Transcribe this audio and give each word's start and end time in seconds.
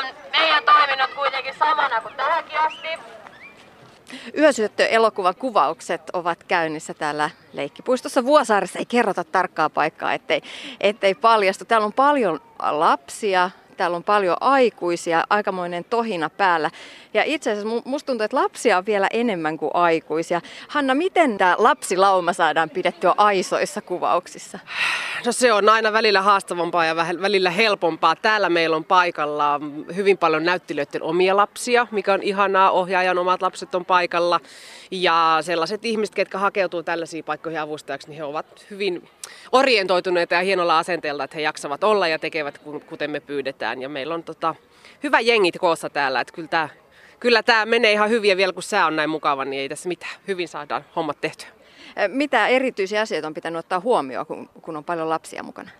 on 0.00 0.14
meidän 0.32 0.64
toiminnot 0.64 1.14
kuitenkin 1.14 1.54
samana 1.58 2.00
kuin 2.00 2.14
tähänkin 2.14 2.58
asti. 2.58 2.88
Yösyöttö-elokuvan 4.38 5.34
kuvaukset 5.34 6.02
ovat 6.12 6.44
käynnissä 6.44 6.94
täällä 6.94 7.30
Leikkipuistossa 7.52 8.24
Vuosaaressa. 8.24 8.78
Ei 8.78 8.86
kerrota 8.86 9.24
tarkkaa 9.24 9.70
paikkaa, 9.70 10.12
ettei, 10.12 10.42
ettei 10.80 11.14
paljastu. 11.14 11.64
Täällä 11.64 11.84
on 11.84 11.92
paljon 11.92 12.40
lapsia, 12.70 13.50
täällä 13.80 13.96
on 13.96 14.04
paljon 14.04 14.36
aikuisia, 14.40 15.24
aikamoinen 15.30 15.84
tohina 15.84 16.30
päällä. 16.30 16.70
Ja 17.14 17.22
itse 17.24 17.50
asiassa 17.50 17.82
musta 17.84 18.06
tuntuu, 18.06 18.24
että 18.24 18.36
lapsia 18.36 18.78
on 18.78 18.86
vielä 18.86 19.08
enemmän 19.12 19.58
kuin 19.58 19.70
aikuisia. 19.74 20.40
Hanna, 20.68 20.94
miten 20.94 21.38
tämä 21.38 21.54
lapsilauma 21.58 22.32
saadaan 22.32 22.70
pidettyä 22.70 23.14
aisoissa 23.16 23.80
kuvauksissa? 23.80 24.58
No 25.26 25.32
se 25.32 25.52
on 25.52 25.68
aina 25.68 25.92
välillä 25.92 26.22
haastavampaa 26.22 26.84
ja 26.84 26.96
välillä 26.96 27.50
helpompaa. 27.50 28.16
Täällä 28.16 28.48
meillä 28.48 28.76
on 28.76 28.84
paikalla 28.84 29.60
hyvin 29.96 30.18
paljon 30.18 30.44
näyttelijöiden 30.44 31.02
omia 31.02 31.36
lapsia, 31.36 31.86
mikä 31.90 32.12
on 32.12 32.22
ihanaa. 32.22 32.70
Ohjaajan 32.70 33.18
omat 33.18 33.42
lapset 33.42 33.74
on 33.74 33.84
paikalla. 33.84 34.40
Ja 34.90 35.38
sellaiset 35.40 35.84
ihmiset, 35.84 36.14
ketkä 36.14 36.38
hakeutuu 36.38 36.82
tällaisiin 36.82 37.24
paikkoihin 37.24 37.60
avustajaksi, 37.60 38.08
niin 38.08 38.16
he 38.16 38.24
ovat 38.24 38.66
hyvin 38.70 39.08
orientoituneita 39.52 40.34
ja 40.34 40.40
hienolla 40.40 40.78
asenteella, 40.78 41.24
että 41.24 41.36
he 41.36 41.40
jaksavat 41.42 41.84
olla 41.84 42.08
ja 42.08 42.18
tekevät 42.18 42.60
kuten 42.86 43.10
me 43.10 43.20
pyydetään. 43.20 43.69
Ja 43.78 43.88
meillä 43.88 44.14
on 44.14 44.24
tota, 44.24 44.54
hyvä 45.02 45.20
jengit 45.20 45.58
koossa 45.58 45.90
täällä, 45.90 46.20
että 46.20 46.34
kyllä 46.34 46.48
tämä 46.48 46.68
kyllä 47.20 47.42
tämä 47.42 47.66
menee 47.66 47.92
ihan 47.92 48.10
hyvin 48.10 48.30
ja 48.30 48.36
vielä 48.36 48.52
kun 48.52 48.62
sää 48.62 48.86
on 48.86 48.96
näin 48.96 49.10
mukava, 49.10 49.44
niin 49.44 49.60
ei 49.60 49.68
tässä 49.68 49.88
mitään. 49.88 50.12
Hyvin 50.28 50.48
saadaan 50.48 50.84
hommat 50.96 51.20
tehtyä. 51.20 51.48
Mitä 52.08 52.48
erityisiä 52.48 53.00
asioita 53.00 53.26
on 53.26 53.34
pitänyt 53.34 53.58
ottaa 53.58 53.80
huomioon, 53.80 54.26
kun, 54.26 54.48
kun 54.62 54.76
on 54.76 54.84
paljon 54.84 55.08
lapsia 55.08 55.42
mukana? 55.42 55.70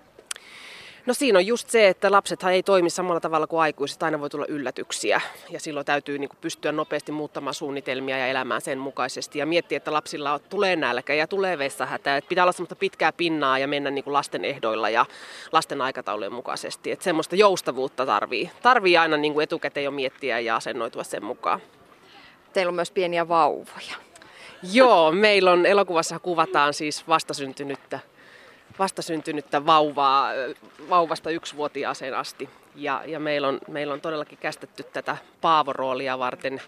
No 1.06 1.14
siinä 1.14 1.38
on 1.38 1.46
just 1.46 1.70
se, 1.70 1.88
että 1.88 2.12
lapsethan 2.12 2.52
ei 2.52 2.62
toimi 2.62 2.90
samalla 2.90 3.20
tavalla 3.20 3.46
kuin 3.46 3.60
aikuiset. 3.60 4.02
Aina 4.02 4.20
voi 4.20 4.30
tulla 4.30 4.46
yllätyksiä 4.48 5.20
ja 5.50 5.60
silloin 5.60 5.86
täytyy 5.86 6.18
niin 6.18 6.28
kuin 6.28 6.38
pystyä 6.40 6.72
nopeasti 6.72 7.12
muuttamaan 7.12 7.54
suunnitelmia 7.54 8.18
ja 8.18 8.26
elämään 8.26 8.60
sen 8.60 8.78
mukaisesti. 8.78 9.38
Ja 9.38 9.46
miettiä, 9.46 9.76
että 9.76 9.92
lapsilla 9.92 10.38
tulee 10.38 10.76
nälkä 10.76 11.14
ja 11.14 11.26
tulee 11.26 11.58
vessahätä. 11.58 12.16
Että 12.16 12.28
pitää 12.28 12.44
olla 12.44 12.52
semmoista 12.52 12.76
pitkää 12.76 13.12
pinnaa 13.12 13.58
ja 13.58 13.68
mennä 13.68 13.90
niin 13.90 14.04
kuin 14.04 14.14
lasten 14.14 14.44
ehdoilla 14.44 14.90
ja 14.90 15.06
lasten 15.52 15.80
aikataulujen 15.80 16.32
mukaisesti. 16.32 16.90
Että 16.90 17.04
semmoista 17.04 17.36
joustavuutta 17.36 18.06
tarvii. 18.06 18.50
Tarvii 18.62 18.96
aina 18.96 19.16
niin 19.16 19.32
kuin 19.32 19.44
etukäteen 19.44 19.84
jo 19.84 19.90
miettiä 19.90 20.40
ja 20.40 20.56
asennoitua 20.56 21.04
sen 21.04 21.24
mukaan. 21.24 21.60
Teillä 22.52 22.70
on 22.70 22.74
myös 22.74 22.90
pieniä 22.90 23.28
vauvoja. 23.28 23.96
Joo, 24.72 25.12
meillä 25.12 25.52
on 25.52 25.66
elokuvassa 25.66 26.18
kuvataan 26.18 26.74
siis 26.74 27.08
vastasyntynyttä 27.08 28.00
vastasyntynyttä 28.80 29.66
vauvaa, 29.66 30.30
vauvasta 30.90 31.30
yksivuotiaaseen 31.30 32.14
asti. 32.14 32.48
Ja, 32.74 33.02
ja 33.06 33.20
meillä, 33.20 33.48
on, 33.48 33.58
meillä 33.68 33.94
on 33.94 34.00
todellakin 34.00 34.38
kästetty 34.38 34.82
tätä 34.82 35.16
paavoroolia 35.40 36.18
varten 36.18 36.60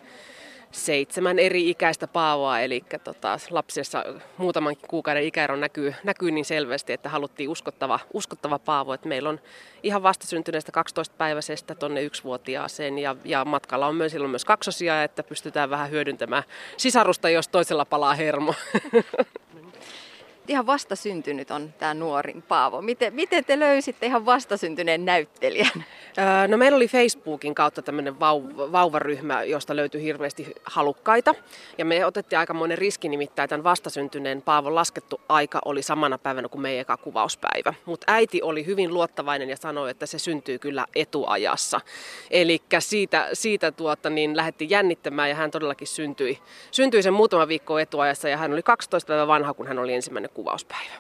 seitsemän 0.73 1.39
eri 1.39 1.71
ikäistä 1.71 2.07
paavoa, 2.07 2.61
eli 2.61 2.85
tota, 3.05 3.39
lapsessa 3.51 4.05
muutaman 4.37 4.77
kuukauden 4.89 5.25
ikäero 5.25 5.57
näkyy, 5.57 5.95
näkyy 6.05 6.31
niin 6.31 6.45
selvästi, 6.45 6.93
että 6.93 7.09
haluttiin 7.09 7.49
uskottava, 7.49 8.01
uskottava 8.13 8.59
paavo. 8.59 8.95
Että 8.95 9.09
meillä 9.09 9.29
on 9.29 9.41
ihan 9.83 10.03
vastasyntyneestä 10.03 10.73
12-päiväisestä 10.81 11.75
tuonne 11.75 12.03
yksivuotiaaseen 12.03 12.99
ja, 12.99 13.17
ja 13.25 13.45
matkalla 13.45 13.87
on 13.87 13.95
myös, 13.95 14.13
silloin 14.13 14.31
myös 14.31 14.45
kaksosia, 14.45 15.03
että 15.03 15.23
pystytään 15.23 15.71
vähän 15.71 15.91
hyödyntämään 15.91 16.43
sisarusta, 16.77 17.31
jos 17.31 17.49
toisella 17.49 17.85
palaa 17.85 18.15
hermo. 18.15 18.55
ihan 20.49 20.67
vastasyntynyt 20.67 21.51
on 21.51 21.75
tämä 21.79 21.95
nuorin 21.95 22.43
Paavo. 22.43 22.83
Miten, 22.83 23.15
miten 23.15 23.45
te 23.45 23.59
löysitte 23.59 24.07
ihan 24.07 24.27
vastasyntyneen 24.27 25.05
näyttelijän? 25.05 25.85
no 26.49 26.57
meillä 26.57 26.77
oli 26.77 26.89
Facebookin 26.89 27.55
kautta 27.55 27.83
tämmöinen 27.83 28.15
vau- 28.15 28.73
vauvaryhmä, 28.73 29.43
josta 29.43 29.77
löytyi 29.77 30.03
hirveästi 30.03 30.53
halukkaita. 30.65 31.35
Ja 31.79 31.85
me 31.85 32.07
otettiin 32.07 32.39
aikamoinen 32.39 32.79
riski, 32.79 33.09
nimittäin 33.09 33.49
tämän 33.49 33.65
vastasyntyneen 33.65 34.43
Paavon 34.43 34.75
laskettu 34.75 35.21
aika 35.29 35.61
oli 35.65 35.83
samana 35.83 36.19
päivänä 36.19 36.49
kuin 36.49 36.63
meidän 36.63 36.81
eka 36.81 36.97
kuvauspäivä. 36.97 37.75
Mutta 37.85 38.05
äiti 38.09 38.43
oli 38.43 38.67
hyvin 38.67 38.95
luottavainen 38.95 39.51
ja 39.51 39.57
sanoi, 39.57 39.91
että 39.91 40.07
se 40.07 40.19
syntyy 40.19 40.59
kyllä 40.59 40.87
etuajassa. 40.95 41.81
Eli 42.31 42.63
siitä, 42.79 43.29
siitä 43.33 43.73
tuota, 43.73 44.11
niin 44.11 44.37
lähdettiin 44.37 44.71
jännittämään 44.71 45.29
ja 45.29 45.35
hän 45.35 45.51
todellakin 45.51 45.89
syntyi, 45.89 46.39
syntyi 46.71 47.03
sen 47.03 47.13
muutama 47.13 47.49
viikko 47.49 47.79
etuajassa 47.79 48.29
ja 48.29 48.37
hän 48.37 48.53
oli 48.53 48.63
12 48.63 49.09
päivää 49.09 49.27
vanha, 49.27 49.55
kun 49.55 49.67
hän 49.67 49.79
oli 49.79 49.95
ensimmäinen 49.95 50.31
kuvauspäivä. 50.35 50.93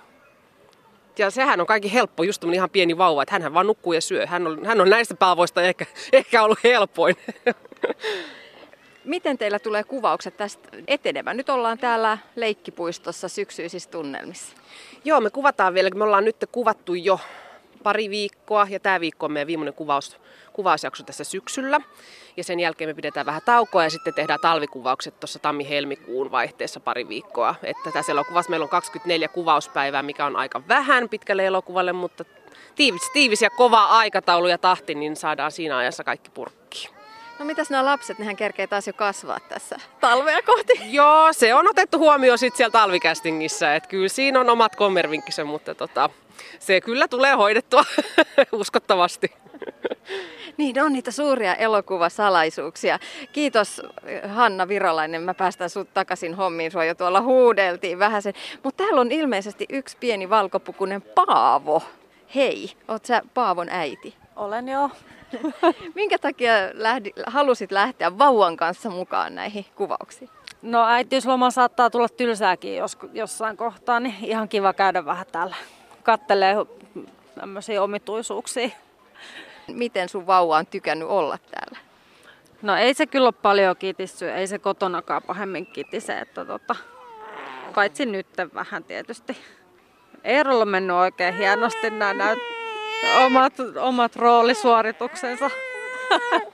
Ja 1.18 1.30
sehän 1.30 1.60
on 1.60 1.66
kaikki 1.66 1.92
helppo, 1.92 2.22
just 2.22 2.44
ihan 2.54 2.70
pieni 2.70 2.98
vauva, 2.98 3.22
että 3.22 3.38
hän 3.40 3.54
vaan 3.54 3.66
nukkuu 3.66 3.92
ja 3.92 4.00
syö. 4.00 4.26
Hän 4.26 4.46
on, 4.46 4.64
hän 4.64 4.80
on 4.80 4.90
näistä 4.90 5.14
paavoista 5.14 5.62
ehkä, 5.62 5.86
ehkä 6.12 6.42
ollut 6.42 6.64
helpoin. 6.64 7.16
Miten 9.04 9.38
teillä 9.38 9.58
tulee 9.58 9.84
kuvaukset 9.84 10.36
tästä 10.36 10.68
etenemään? 10.86 11.36
Nyt 11.36 11.48
ollaan 11.48 11.78
täällä 11.78 12.18
Leikkipuistossa 12.36 13.28
syksyisissä 13.28 13.90
tunnelmissa. 13.90 14.56
Joo, 15.04 15.20
me 15.20 15.30
kuvataan 15.30 15.74
vielä. 15.74 15.90
Me 15.90 16.04
ollaan 16.04 16.24
nyt 16.24 16.36
kuvattu 16.52 16.94
jo 16.94 17.20
pari 17.82 18.10
viikkoa 18.10 18.66
ja 18.70 18.80
tämä 18.80 19.00
viikko 19.00 19.26
on 19.26 19.32
meidän 19.32 19.46
viimeinen 19.46 19.74
kuvaus, 19.74 20.16
kuvausjakso 20.52 21.02
tässä 21.04 21.24
syksyllä. 21.24 21.80
Ja 22.36 22.44
sen 22.44 22.60
jälkeen 22.60 22.90
me 22.90 22.94
pidetään 22.94 23.26
vähän 23.26 23.42
taukoa 23.44 23.84
ja 23.84 23.90
sitten 23.90 24.14
tehdään 24.14 24.40
talvikuvaukset 24.42 25.20
tuossa 25.20 25.38
tammi-helmikuun 25.38 26.30
vaihteessa 26.30 26.80
pari 26.80 27.08
viikkoa. 27.08 27.54
Että 27.62 27.90
tässä 27.92 28.12
elokuvassa 28.12 28.50
meillä 28.50 28.64
on 28.64 28.70
24 28.70 29.28
kuvauspäivää, 29.28 30.02
mikä 30.02 30.26
on 30.26 30.36
aika 30.36 30.62
vähän 30.68 31.08
pitkälle 31.08 31.46
elokuvalle, 31.46 31.92
mutta 31.92 32.24
tiivis, 32.74 33.10
tiivis 33.12 33.42
ja 33.42 33.50
kova 33.50 33.84
aikataulu 33.84 34.48
ja 34.48 34.58
tahti, 34.58 34.94
niin 34.94 35.16
saadaan 35.16 35.52
siinä 35.52 35.76
ajassa 35.76 36.04
kaikki 36.04 36.30
purkkiin. 36.30 36.61
No 37.42 37.46
mitäs 37.46 37.70
nämä 37.70 37.84
lapset, 37.84 38.18
nehän 38.18 38.36
kerkee 38.36 38.66
taas 38.66 38.86
jo 38.86 38.92
kasvaa 38.92 39.40
tässä 39.48 39.76
talvea 40.00 40.42
kohti. 40.42 40.72
Joo, 40.98 41.32
se 41.32 41.54
on 41.54 41.70
otettu 41.70 41.98
huomioon 41.98 42.38
sitten 42.38 42.56
siellä 42.56 42.70
talvikästingissä, 42.70 43.74
että 43.74 43.88
kyllä 43.88 44.08
siinä 44.08 44.40
on 44.40 44.50
omat 44.50 44.76
kommervinkkisen, 44.76 45.46
mutta 45.46 45.74
tota, 45.74 46.10
se 46.58 46.80
kyllä 46.80 47.08
tulee 47.08 47.34
hoidettua 47.34 47.84
uskottavasti. 48.52 49.32
Niin, 50.56 50.82
on 50.82 50.92
niitä 50.92 51.10
suuria 51.10 51.54
elokuvasalaisuuksia. 51.54 52.98
Kiitos 53.32 53.82
Hanna 54.28 54.68
Virolainen, 54.68 55.22
mä 55.22 55.34
päästän 55.34 55.70
sut 55.70 55.94
takaisin 55.94 56.34
hommiin, 56.34 56.72
sua 56.72 56.84
jo 56.84 56.94
tuolla 56.94 57.20
huudeltiin 57.20 57.98
vähän 57.98 58.22
sen. 58.22 58.34
Mutta 58.62 58.84
täällä 58.84 59.00
on 59.00 59.12
ilmeisesti 59.12 59.66
yksi 59.68 59.96
pieni 60.00 60.30
valkopukunen 60.30 61.02
Paavo. 61.02 61.82
Hei, 62.34 62.72
oot 62.88 63.04
sä 63.04 63.22
Paavon 63.34 63.68
äiti? 63.68 64.21
Olen 64.36 64.68
jo. 64.68 64.90
Minkä 65.94 66.18
takia 66.18 66.52
lähdi, 66.72 67.10
halusit 67.26 67.72
lähteä 67.72 68.18
vauvan 68.18 68.56
kanssa 68.56 68.90
mukaan 68.90 69.34
näihin 69.34 69.66
kuvauksiin? 69.74 70.30
No 70.62 70.86
äitiysloma 70.86 71.50
saattaa 71.50 71.90
tulla 71.90 72.08
tylsääkin 72.08 72.76
jos, 72.76 72.98
jossain 73.12 73.56
kohtaa, 73.56 74.00
niin 74.00 74.14
ihan 74.20 74.48
kiva 74.48 74.72
käydä 74.72 75.04
vähän 75.04 75.26
täällä. 75.32 75.56
Kattelee 76.02 76.56
tämmöisiä 77.34 77.82
omituisuuksia. 77.82 78.68
Miten 79.68 80.08
sun 80.08 80.26
vauva 80.26 80.56
on 80.56 80.66
tykännyt 80.66 81.08
olla 81.08 81.38
täällä? 81.50 81.78
No 82.62 82.76
ei 82.76 82.94
se 82.94 83.06
kyllä 83.06 83.26
ole 83.26 83.34
paljon 83.42 83.76
kitissy, 83.76 84.30
ei 84.30 84.46
se 84.46 84.58
kotonakaan 84.58 85.22
pahemmin 85.22 85.66
kitise, 85.66 86.18
että 86.18 86.44
tota, 86.44 86.76
paitsi 87.74 88.06
nyt 88.06 88.26
vähän 88.54 88.84
tietysti. 88.84 89.36
Eerolla 90.24 90.62
on 90.62 90.68
mennyt 90.68 90.96
oikein 90.96 91.34
hienosti 91.34 91.90
nämä 91.90 92.14
näyt, 92.14 92.38
omat, 93.26 93.52
omat 93.80 94.16
roolisuorituksensa. 94.16 95.50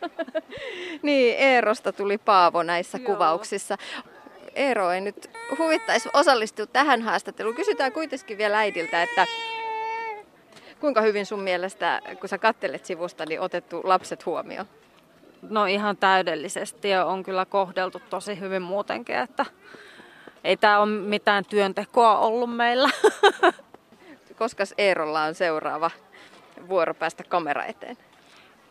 niin, 1.03 1.36
Eerosta 1.38 1.92
tuli 1.92 2.19
Paavo 2.19 2.62
näissä 2.62 2.98
Joo. 2.98 3.06
kuvauksissa. 3.06 3.76
Eero 4.54 4.91
ei 4.91 5.00
nyt 5.00 5.31
huvittaisi 5.58 6.08
osallistua 6.14 6.66
tähän 6.66 7.03
haastatteluun. 7.03 7.54
Kysytään 7.54 7.92
kuitenkin 7.92 8.38
vielä 8.38 8.58
äidiltä, 8.58 9.03
että 9.03 9.26
Kuinka 10.81 11.00
hyvin 11.00 11.26
sun 11.26 11.40
mielestä, 11.40 12.00
kun 12.20 12.28
sä 12.28 12.38
kattelet 12.38 12.84
sivusta, 12.84 13.26
niin 13.26 13.40
otettu 13.40 13.81
lapset 13.84 14.26
huomioon? 14.26 14.67
No 15.43 15.67
ihan 15.67 15.96
täydellisesti 15.96 16.88
ja 16.88 17.05
on 17.05 17.22
kyllä 17.22 17.44
kohdeltu 17.44 18.02
tosi 18.11 18.40
hyvin 18.40 18.62
muutenkin, 18.62 19.17
että 19.17 19.46
ei 20.44 20.56
tämä 20.56 20.78
ole 20.78 20.90
mitään 20.90 21.44
työntekoa 21.44 22.19
ollut 22.19 22.56
meillä. 22.56 22.90
Koska 24.38 24.64
Eerolla 24.78 25.22
on 25.22 25.34
seuraava 25.34 25.90
vuoro 26.69 26.94
päästä 26.94 27.25
kamera 27.25 27.64
eteen? 27.64 27.96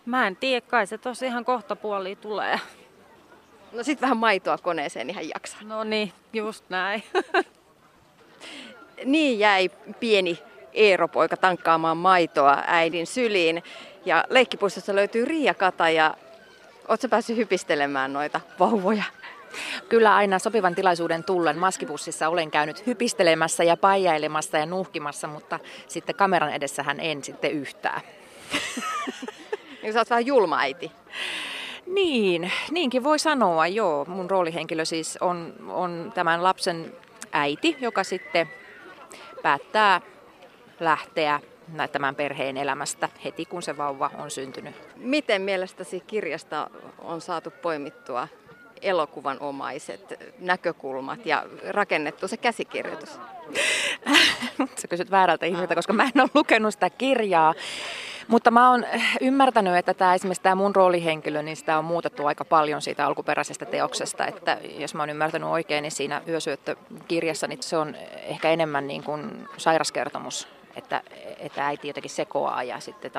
Mä 0.06 0.28
en 0.28 0.36
tiedä, 0.36 0.68
kai 0.68 0.88
se 0.88 0.98
tosi 0.98 1.26
ihan 1.26 1.46
kohta 1.46 1.76
puoli 1.76 2.16
tulee. 2.16 2.60
No 3.72 3.84
sit 3.84 4.02
vähän 4.02 4.18
maitoa 4.18 4.58
koneeseen 4.58 5.10
ihan 5.10 5.30
jaksaa. 5.30 5.60
No 5.64 5.84
niin, 5.84 6.14
just 6.34 6.66
näin. 6.70 7.04
niin 9.06 9.40
jäi 9.40 9.70
pieni 10.00 10.40
Eero-poika 10.74 11.38
tankkaamaan 11.38 11.98
maitoa 11.98 12.64
äidin 12.68 13.08
syliin. 13.08 13.64
Ja 14.06 14.24
leikkipuistossa 14.30 14.96
löytyy 14.96 15.26
Riia 15.26 15.54
Kata 15.54 15.90
ja 15.90 16.18
ootko 16.88 17.08
päässyt 17.08 17.38
hypistelemään 17.38 18.14
noita 18.14 18.42
vauvoja? 18.60 19.04
Kyllä 19.90 20.16
aina 20.16 20.40
sopivan 20.40 20.76
tilaisuuden 20.76 21.24
tullen 21.24 21.58
maskipussissa 21.58 22.30
olen 22.30 22.52
käynyt 22.52 22.86
hypistelemässä 22.86 23.64
ja 23.64 23.78
paijailemassa 23.78 24.58
ja 24.58 24.66
nuhkimassa, 24.66 25.28
mutta 25.28 25.60
sitten 25.88 26.16
kameran 26.16 26.54
edessähän 26.54 27.00
en 27.00 27.24
sitten 27.24 27.52
yhtään. 27.52 28.02
niin 29.84 29.94
sä 29.94 30.00
oot 30.00 30.10
vähän 30.10 30.26
julma 30.26 30.60
äiti. 30.60 30.92
Niin, 31.86 32.52
niinkin 32.72 33.04
voi 33.04 33.20
sanoa, 33.20 33.68
joo. 33.68 34.06
Mun 34.06 34.30
roolihenkilö 34.30 34.86
siis 34.86 35.18
on, 35.22 35.54
on 35.70 36.12
tämän 36.16 36.44
lapsen 36.44 36.94
äiti, 37.32 37.78
joka 37.82 38.04
sitten 38.04 38.50
päättää 39.44 40.02
lähteä 40.80 41.40
tämän 41.92 42.16
perheen 42.16 42.58
elämästä 42.58 43.10
heti, 43.24 43.46
kun 43.46 43.62
se 43.62 43.78
vauva 43.78 44.12
on 44.18 44.32
syntynyt. 44.32 44.76
Miten 44.96 45.42
mielestäsi 45.42 46.00
kirjasta 46.00 46.70
on 46.98 47.22
saatu 47.22 47.52
poimittua 47.62 48.28
elokuvanomaiset 48.82 50.20
näkökulmat 50.40 51.26
ja 51.26 51.46
rakennettu 51.70 52.28
se 52.28 52.38
käsikirjoitus? 52.38 53.20
Sä 54.80 54.88
kysyt 54.90 55.12
väärältä 55.12 55.46
ihmiseltä, 55.46 55.76
koska 55.76 55.94
mä 55.94 56.04
en 56.04 56.22
ole 56.22 56.30
lukenut 56.34 56.74
sitä 56.74 56.90
kirjaa. 56.90 57.54
Mutta 58.28 58.52
mä 58.52 58.72
oon 58.72 58.86
ymmärtänyt, 59.22 59.76
että 59.76 59.94
tämä, 59.94 60.16
esimerkiksi 60.16 60.42
tämä 60.42 60.56
mun 60.56 60.76
roolihenkilö, 60.76 61.42
niin 61.42 61.58
sitä 61.58 61.78
on 61.78 61.86
muutettu 61.86 62.26
aika 62.26 62.46
paljon 62.46 62.82
siitä 62.82 63.06
alkuperäisestä 63.06 63.66
teoksesta. 63.66 64.26
Että 64.26 64.58
jos 64.78 64.94
mä 64.94 65.02
oon 65.02 65.10
ymmärtänyt 65.10 65.50
oikein, 65.50 65.82
niin 65.82 65.92
siinä 65.92 66.22
yösyöttökirjassa 66.28 67.48
niin 67.48 67.64
se 67.64 67.78
on 67.78 67.96
ehkä 68.24 68.50
enemmän 68.50 68.88
niin 68.88 69.04
kuin 69.04 69.48
sairaskertomus, 69.58 70.48
että, 70.76 71.02
että 71.38 71.66
äiti 71.68 71.88
jotenkin 71.88 72.12
sekoaa 72.12 72.64
ja 72.64 72.80
sitten 72.80 73.12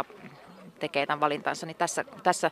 tekee 0.78 1.06
tämän 1.06 1.20
valintansa. 1.20 1.66
Niin 1.66 1.76
tässä, 1.76 2.04
tässä 2.22 2.50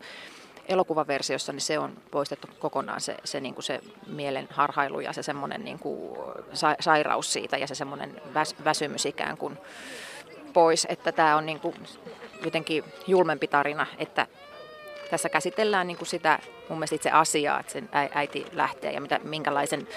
elokuvaversiossa 0.69 1.53
niin 1.53 1.61
se 1.61 1.79
on 1.79 1.93
poistettu 2.11 2.49
kokonaan 2.59 3.01
se, 3.01 3.17
se, 3.25 3.41
niin 3.41 3.55
kuin 3.55 3.65
se 3.65 3.81
mielen 4.07 4.49
harhailu 4.51 5.01
ja 5.01 5.13
se 5.13 5.23
semmoinen 5.23 5.65
niin 5.65 5.79
kuin 5.79 6.19
sa- 6.53 6.77
sairaus 6.81 7.33
siitä 7.33 7.57
ja 7.57 7.67
se 7.67 7.75
semmoinen 7.75 8.21
väs, 8.35 8.55
väsymys 8.65 9.07
ikään 9.07 9.37
kuin 9.37 9.59
pois, 10.53 10.87
että 10.91 11.13
tämä 11.13 11.37
on 11.37 11.47
niin 11.47 11.61
kuin 11.61 11.75
jotenkin 12.45 12.85
julmempi 13.07 13.49
tarina, 13.49 13.87
että 13.99 14.27
tässä 15.11 15.29
käsitellään 15.29 15.87
niin 15.87 15.97
kuin 15.97 16.09
sitä 16.09 16.39
mun 16.69 16.79
mielestä 16.79 16.97
itse 16.97 17.11
asiaa, 17.11 17.61
että 17.61 17.73
sen 17.73 17.89
äiti 18.15 18.47
lähtee 18.53 18.93
ja 18.93 19.01
mitä, 19.01 19.21
minkälaisen, 19.25 19.89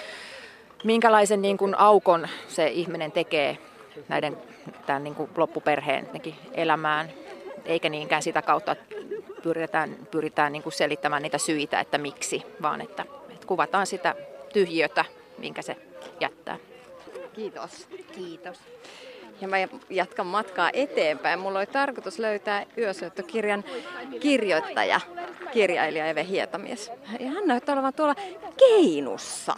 minkälaisen 0.84 1.42
niin 1.42 1.56
kuin 1.56 1.78
aukon 1.78 2.28
se 2.48 2.68
ihminen 2.68 3.12
tekee 3.12 3.58
näiden 4.08 4.36
tämän 4.86 5.04
niin 5.04 5.14
kuin 5.14 5.30
loppuperheen 5.36 6.08
elämään, 6.52 7.10
eikä 7.64 7.88
niinkään 7.88 8.22
sitä 8.22 8.42
kautta, 8.42 8.76
pyritään, 9.42 9.96
pyritään 10.10 10.52
niin 10.52 10.62
kuin 10.62 10.72
selittämään 10.72 11.22
niitä 11.22 11.38
syitä, 11.38 11.80
että 11.80 11.98
miksi, 11.98 12.42
vaan 12.62 12.80
että, 12.80 13.04
että 13.30 13.46
kuvataan 13.46 13.86
sitä 13.86 14.14
tyhjötä, 14.52 15.04
minkä 15.38 15.62
se 15.62 15.76
jättää. 16.20 16.56
Kiitos. 17.32 17.88
Kiitos. 18.12 18.58
Ja 19.40 19.48
mä 19.48 19.56
jatkan 19.90 20.26
matkaa 20.26 20.70
eteenpäin. 20.72 21.38
Mulla 21.38 21.58
oli 21.58 21.66
tarkoitus 21.66 22.18
löytää 22.18 22.66
yösyöttökirjan 22.78 23.64
kirjoittaja, 24.20 25.00
kirjailija 25.52 26.06
Eve 26.06 26.24
Hietamies. 26.24 26.90
Ja 27.20 27.30
hän 27.30 27.46
näyttää 27.46 27.72
olevan 27.72 27.94
tuolla 27.94 28.14
Keinussa. 28.56 29.56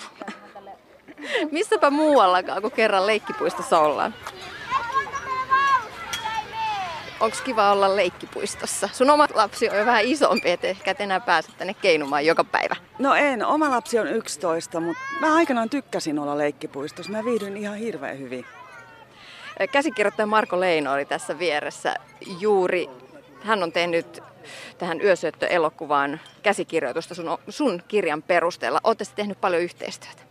Missäpä 1.50 1.90
muuallakaan 1.90 2.62
kuin 2.62 2.72
kerran 2.72 3.06
leikkipuistossa 3.06 3.78
ollaan. 3.78 4.14
Onko 7.22 7.36
kiva 7.44 7.72
olla 7.72 7.96
leikkipuistossa? 7.96 8.88
Sun 8.92 9.10
oma 9.10 9.26
lapsi 9.34 9.68
on 9.68 9.78
jo 9.78 9.86
vähän 9.86 10.04
isompi, 10.04 10.50
et 10.50 10.64
ehkä 10.64 10.90
et 10.90 11.00
enää 11.00 11.20
pääse 11.20 11.52
tänne 11.58 11.74
keinumaan 11.74 12.26
joka 12.26 12.44
päivä. 12.44 12.76
No 12.98 13.14
en, 13.14 13.46
oma 13.46 13.70
lapsi 13.70 13.98
on 13.98 14.08
11, 14.08 14.80
mutta 14.80 15.02
mä 15.20 15.34
aikanaan 15.34 15.70
tykkäsin 15.70 16.18
olla 16.18 16.38
leikkipuistossa. 16.38 17.12
Mä 17.12 17.24
viihdyin 17.24 17.56
ihan 17.56 17.76
hirveän 17.76 18.18
hyvin. 18.18 18.44
Käsikirjoittaja 19.72 20.26
Marko 20.26 20.60
Leino 20.60 20.92
oli 20.92 21.04
tässä 21.04 21.38
vieressä 21.38 21.94
juuri. 22.40 22.88
Hän 23.42 23.62
on 23.62 23.72
tehnyt 23.72 24.22
tähän 24.78 25.00
yösyöttöelokuvaan 25.00 26.20
käsikirjoitusta 26.42 27.14
sun, 27.14 27.38
sun 27.48 27.82
kirjan 27.88 28.22
perusteella. 28.22 28.80
Olette 28.84 29.04
tehnyt 29.14 29.40
paljon 29.40 29.62
yhteistyötä? 29.62 30.22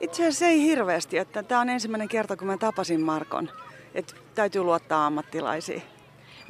Itse 0.00 0.22
asiassa 0.22 0.46
ei 0.46 0.62
hirveästi. 0.62 1.18
Että 1.18 1.42
tämä 1.42 1.60
on 1.60 1.68
ensimmäinen 1.68 2.08
kerta, 2.08 2.36
kun 2.36 2.46
mä 2.46 2.56
tapasin 2.56 3.00
Markon. 3.00 3.50
Että 3.94 4.14
täytyy 4.34 4.62
luottaa 4.62 5.06
ammattilaisiin. 5.06 5.82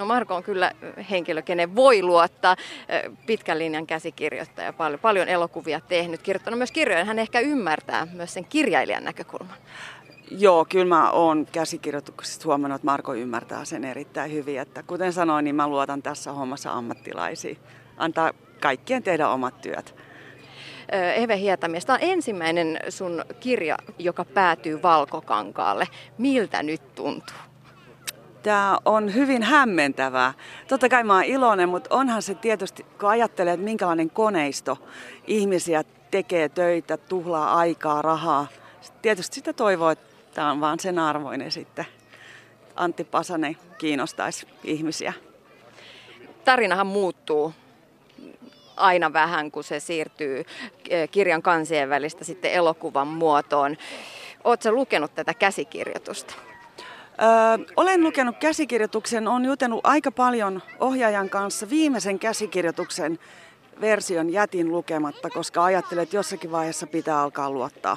No 0.01 0.07
Marko 0.07 0.35
on 0.35 0.43
kyllä 0.43 0.73
henkilö, 1.11 1.43
kenen 1.43 1.77
voi 1.77 2.03
luottaa. 2.03 2.57
Pitkän 3.27 3.59
linjan 3.59 3.87
käsikirjoittaja, 3.87 4.73
paljon, 4.73 5.01
paljon 5.01 5.29
elokuvia 5.29 5.81
tehnyt, 5.81 6.23
kirjoittanut 6.23 6.59
myös 6.59 6.73
kirjoja. 6.73 7.05
Hän 7.05 7.19
ehkä 7.19 7.41
ymmärtää 7.41 8.07
myös 8.13 8.35
sen 8.35 8.45
kirjailijan 8.45 9.05
näkökulman. 9.05 9.57
Joo, 10.31 10.67
kyllä 10.69 10.85
mä 10.85 11.11
oon 11.11 11.47
käsikirjoituksesta 11.53 12.45
huomannut, 12.45 12.77
että 12.77 12.87
Marko 12.87 13.15
ymmärtää 13.15 13.65
sen 13.65 13.85
erittäin 13.85 14.33
hyvin. 14.33 14.61
Että 14.61 14.83
kuten 14.83 15.13
sanoin, 15.13 15.45
niin 15.45 15.55
mä 15.55 15.69
luotan 15.69 16.03
tässä 16.03 16.33
hommassa 16.33 16.73
ammattilaisiin. 16.73 17.59
Antaa 17.97 18.33
kaikkien 18.61 19.03
tehdä 19.03 19.29
omat 19.29 19.61
työt. 19.61 19.95
Eve 21.17 21.37
Hietamies, 21.37 21.87
tämä 21.87 21.95
on 21.95 22.03
ensimmäinen 22.03 22.81
sun 22.89 23.25
kirja, 23.41 23.77
joka 23.99 24.25
päätyy 24.25 24.83
valkokankaalle. 24.83 25.89
Miltä 26.19 26.63
nyt 26.63 26.95
tuntuu? 26.95 27.50
Tämä 28.43 28.79
on 28.85 29.15
hyvin 29.15 29.43
hämmentävää. 29.43 30.35
Totta 30.69 30.89
kai 30.89 31.05
mä 31.05 31.15
oon 31.15 31.25
iloinen, 31.25 31.69
mutta 31.69 31.95
onhan 31.95 32.23
se 32.23 32.35
tietysti, 32.35 32.87
kun 33.01 33.09
ajattelee, 33.09 33.53
että 33.55 33.65
minkälainen 33.65 34.11
koneisto 34.11 34.79
ihmisiä 35.27 35.85
tekee 36.11 36.49
töitä, 36.49 36.97
tuhlaa 36.97 37.55
aikaa, 37.55 38.03
rahaa. 38.03 38.47
Tietysti 39.03 39.35
sitä 39.35 39.53
toivoo, 39.53 39.91
että 39.91 40.15
tämä 40.35 40.51
on 40.51 40.61
vaan 40.61 40.81
sen 40.81 40.99
arvoinen 40.99 41.51
sitten. 41.51 41.87
Antti 42.77 43.05
Pasanen 43.05 43.57
kiinnostaisi 43.79 44.47
ihmisiä. 44.65 45.13
Tarinahan 46.45 46.87
muuttuu 46.87 47.55
aina 48.77 49.13
vähän, 49.13 49.51
kun 49.51 49.65
se 49.65 49.81
siirtyy 49.81 50.45
kirjan 51.11 51.43
kansien 51.43 51.89
välistä 51.89 52.25
sitten 52.25 52.53
elokuvan 52.53 53.09
muotoon. 53.09 53.77
Oletko 54.45 54.73
lukenut 54.73 55.15
tätä 55.15 55.35
käsikirjoitusta? 55.35 56.50
Olen 57.77 58.03
lukenut 58.03 58.37
käsikirjoituksen, 58.39 59.29
on 59.29 59.45
jutellut 59.45 59.81
aika 59.85 60.11
paljon 60.11 60.63
ohjaajan 60.79 61.31
kanssa. 61.31 61.71
Viimeisen 61.71 62.19
käsikirjoituksen 62.19 63.19
version 63.81 64.33
jätin 64.33 64.69
lukematta, 64.69 65.31
koska 65.31 65.65
ajattelin, 65.65 66.03
että 66.03 66.17
jossakin 66.17 66.51
vaiheessa 66.53 66.87
pitää 66.87 67.21
alkaa 67.21 67.51
luottaa 67.51 67.97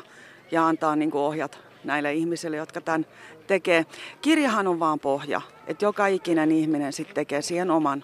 ja 0.52 0.68
antaa 0.68 0.96
niin 0.96 1.12
kuin 1.12 1.22
ohjat 1.22 1.60
näille 1.84 2.14
ihmisille, 2.14 2.58
jotka 2.58 2.82
tämän 2.82 3.06
tekee. 3.48 3.86
Kirjahan 4.22 4.68
on 4.68 4.80
vaan 4.80 5.00
pohja, 5.00 5.42
että 5.68 5.86
joka 5.86 6.08
ikinen 6.08 6.52
ihminen 6.52 6.94
sitten 6.94 7.16
tekee 7.16 7.42
siihen 7.42 7.72
oman, 7.72 8.04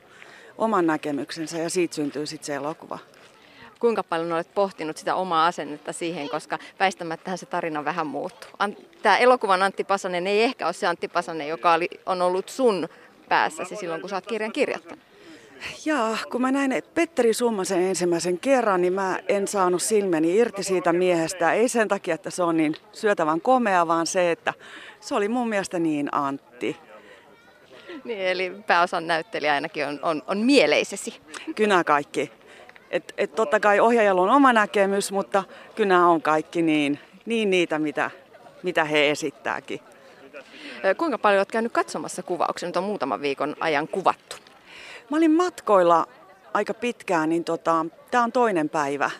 oman 0.57 0.87
näkemyksensä 0.87 1.57
ja 1.57 1.69
siitä 1.69 1.95
syntyy 1.95 2.25
sitten 2.25 2.45
se 2.45 2.55
elokuva 2.55 2.99
kuinka 3.79 4.03
paljon 4.03 4.31
olet 4.31 4.53
pohtinut 4.53 4.97
sitä 4.97 5.15
omaa 5.15 5.47
asennetta 5.47 5.93
siihen, 5.93 6.29
koska 6.29 6.59
väistämättähän 6.79 7.37
se 7.37 7.45
tarina 7.45 7.85
vähän 7.85 8.07
muuttuu. 8.07 8.49
Tämä 9.01 9.17
elokuvan 9.17 9.63
Antti 9.63 9.83
Pasanen 9.83 10.27
ei 10.27 10.43
ehkä 10.43 10.65
ole 10.65 10.73
se 10.73 10.87
Antti 10.87 11.07
Pasanen, 11.07 11.47
joka 11.47 11.73
oli, 11.73 11.89
on 12.05 12.21
ollut 12.21 12.49
sun 12.49 12.89
päässäsi 13.29 13.75
silloin, 13.75 14.01
kun 14.01 14.09
sä 14.09 14.15
oot 14.15 14.27
kirjan 14.27 14.51
kirjoittanut. 14.51 15.09
Jaa, 15.85 16.17
kun 16.31 16.41
mä 16.41 16.51
näin 16.51 16.83
Petteri 16.93 17.33
Summasen 17.33 17.81
ensimmäisen 17.81 18.39
kerran, 18.39 18.81
niin 18.81 18.93
mä 18.93 19.19
en 19.27 19.47
saanut 19.47 19.81
silmeni 19.81 20.35
irti 20.35 20.63
siitä 20.63 20.93
miehestä. 20.93 21.53
Ei 21.53 21.69
sen 21.69 21.87
takia, 21.87 22.15
että 22.15 22.29
se 22.29 22.43
on 22.43 22.57
niin 22.57 22.75
syötävän 22.91 23.41
komea, 23.41 23.87
vaan 23.87 24.07
se, 24.07 24.31
että 24.31 24.53
se 24.99 25.15
oli 25.15 25.27
mun 25.27 25.49
mielestä 25.49 25.79
niin 25.79 26.09
Antti. 26.11 26.77
Niin, 28.03 28.19
eli 28.19 28.51
pääosan 28.67 29.07
näyttelijä 29.07 29.53
ainakin 29.53 29.87
on, 29.87 29.99
on, 30.01 30.23
on 30.27 30.37
mieleisesi. 30.37 31.21
Kyllä 31.55 31.83
kaikki. 31.83 32.38
Et, 32.91 33.13
et 33.17 33.35
totta 33.35 33.59
kai 33.59 33.79
ohjaajalla 33.79 34.21
on 34.21 34.29
oma 34.29 34.53
näkemys, 34.53 35.11
mutta 35.11 35.43
kyllä 35.75 35.87
nämä 35.87 36.07
on 36.07 36.21
kaikki 36.21 36.61
niin, 36.61 36.99
niin 37.25 37.49
niitä, 37.49 37.79
mitä, 37.79 38.11
mitä 38.63 38.83
he 38.83 39.09
esittääkin. 39.09 39.79
Kuinka 40.97 41.17
paljon 41.17 41.39
olet 41.39 41.51
käynyt 41.51 41.71
katsomassa 41.71 42.23
kuvauksia? 42.23 42.69
Nyt 42.69 42.77
on 42.77 42.83
muutaman 42.83 43.21
viikon 43.21 43.55
ajan 43.59 43.87
kuvattu. 43.87 44.35
Mä 45.09 45.17
olin 45.17 45.31
matkoilla 45.31 46.07
aika 46.53 46.73
pitkään, 46.73 47.29
niin 47.29 47.43
tota, 47.43 47.85
tämä 48.11 48.23
on 48.23 48.31
toinen 48.31 48.69
päivä, 48.69 49.11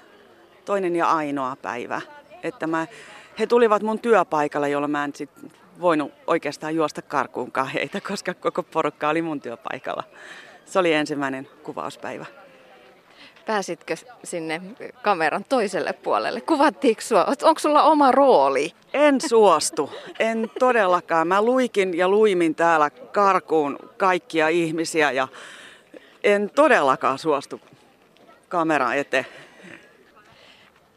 toinen 0.65 0.95
ja 0.95 1.11
ainoa 1.11 1.55
päivä. 1.61 2.01
Että 2.43 2.67
mä, 2.67 2.87
he 3.39 3.47
tulivat 3.47 3.81
mun 3.81 3.99
työpaikalle, 3.99 4.69
jolloin 4.69 4.91
mä 4.91 5.03
en 5.03 5.15
sit 5.15 5.29
voinut 5.81 6.11
oikeastaan 6.27 6.75
juosta 6.75 7.01
karkuunkaan 7.01 7.67
heitä, 7.67 8.01
koska 8.01 8.33
koko 8.33 8.63
porukka 8.63 9.09
oli 9.09 9.21
mun 9.21 9.41
työpaikalla. 9.41 10.03
Se 10.65 10.79
oli 10.79 10.93
ensimmäinen 10.93 11.47
kuvauspäivä. 11.63 12.25
Pääsitkö 13.45 13.95
sinne 14.23 14.61
kameran 15.01 15.45
toiselle 15.49 15.93
puolelle? 15.93 16.41
Kuvattiinko 16.41 17.01
sua? 17.01 17.25
Onko 17.43 17.59
sulla 17.59 17.83
oma 17.83 18.11
rooli? 18.11 18.73
En 18.93 19.21
suostu. 19.21 19.91
En 20.19 20.51
todellakaan. 20.59 21.27
Mä 21.27 21.41
luikin 21.41 21.97
ja 21.97 22.09
luimin 22.09 22.55
täällä 22.55 22.89
karkuun 22.89 23.79
kaikkia 23.97 24.47
ihmisiä 24.47 25.11
ja 25.11 25.27
en 26.23 26.51
todellakaan 26.55 27.19
suostu 27.19 27.61
kameran 28.49 28.97
eteen. 28.97 29.25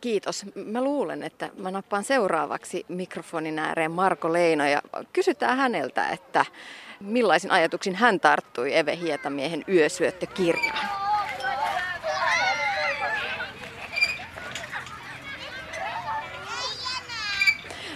Kiitos. 0.00 0.46
Mä 0.54 0.82
luulen, 0.84 1.22
että 1.22 1.50
mä 1.58 1.70
nappaan 1.70 2.04
seuraavaksi 2.04 2.84
mikrofonin 2.88 3.58
ääreen 3.58 3.90
Marko 3.90 4.32
Leino 4.32 4.66
ja 4.66 4.82
kysytään 5.12 5.58
häneltä, 5.58 6.08
että 6.08 6.44
millaisin 7.00 7.50
ajatuksin 7.50 7.94
hän 7.94 8.20
tarttui 8.20 8.76
Eve 8.76 8.96
Hietamiehen 8.96 9.64
yösyöttökirjaan. 9.68 11.01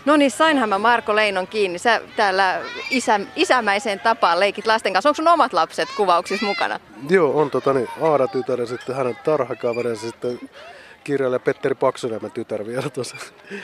No 0.06 0.16
niin, 0.16 0.30
sainhan 0.30 0.68
mä 0.68 0.78
Marko 0.78 1.16
Leinon 1.16 1.46
kiinni. 1.46 1.78
Sä 1.78 2.00
täällä 2.16 2.60
isä, 2.90 3.20
isämäiseen 3.36 4.00
tapaan 4.00 4.40
leikit 4.40 4.66
lasten 4.66 4.92
kanssa. 4.92 5.08
Onko 5.08 5.16
sun 5.16 5.28
omat 5.28 5.52
lapset 5.52 5.88
kuvauksissa 5.96 6.46
mukana? 6.46 6.80
Joo, 7.10 7.40
on 7.40 7.50
tota, 7.50 7.72
niin, 7.72 7.88
Aara 8.02 8.28
tytär 8.28 8.60
ja 8.60 8.66
sitten 8.66 8.96
hänen 8.96 9.18
tarhakaverinsa 9.24 10.06
sitten 10.06 10.40
kirjailija 11.04 11.40
Petteri 11.40 11.74
Paksuniemen 11.74 12.30
tytär 12.30 12.66
vielä 12.66 12.90
tuossa. 12.90 13.16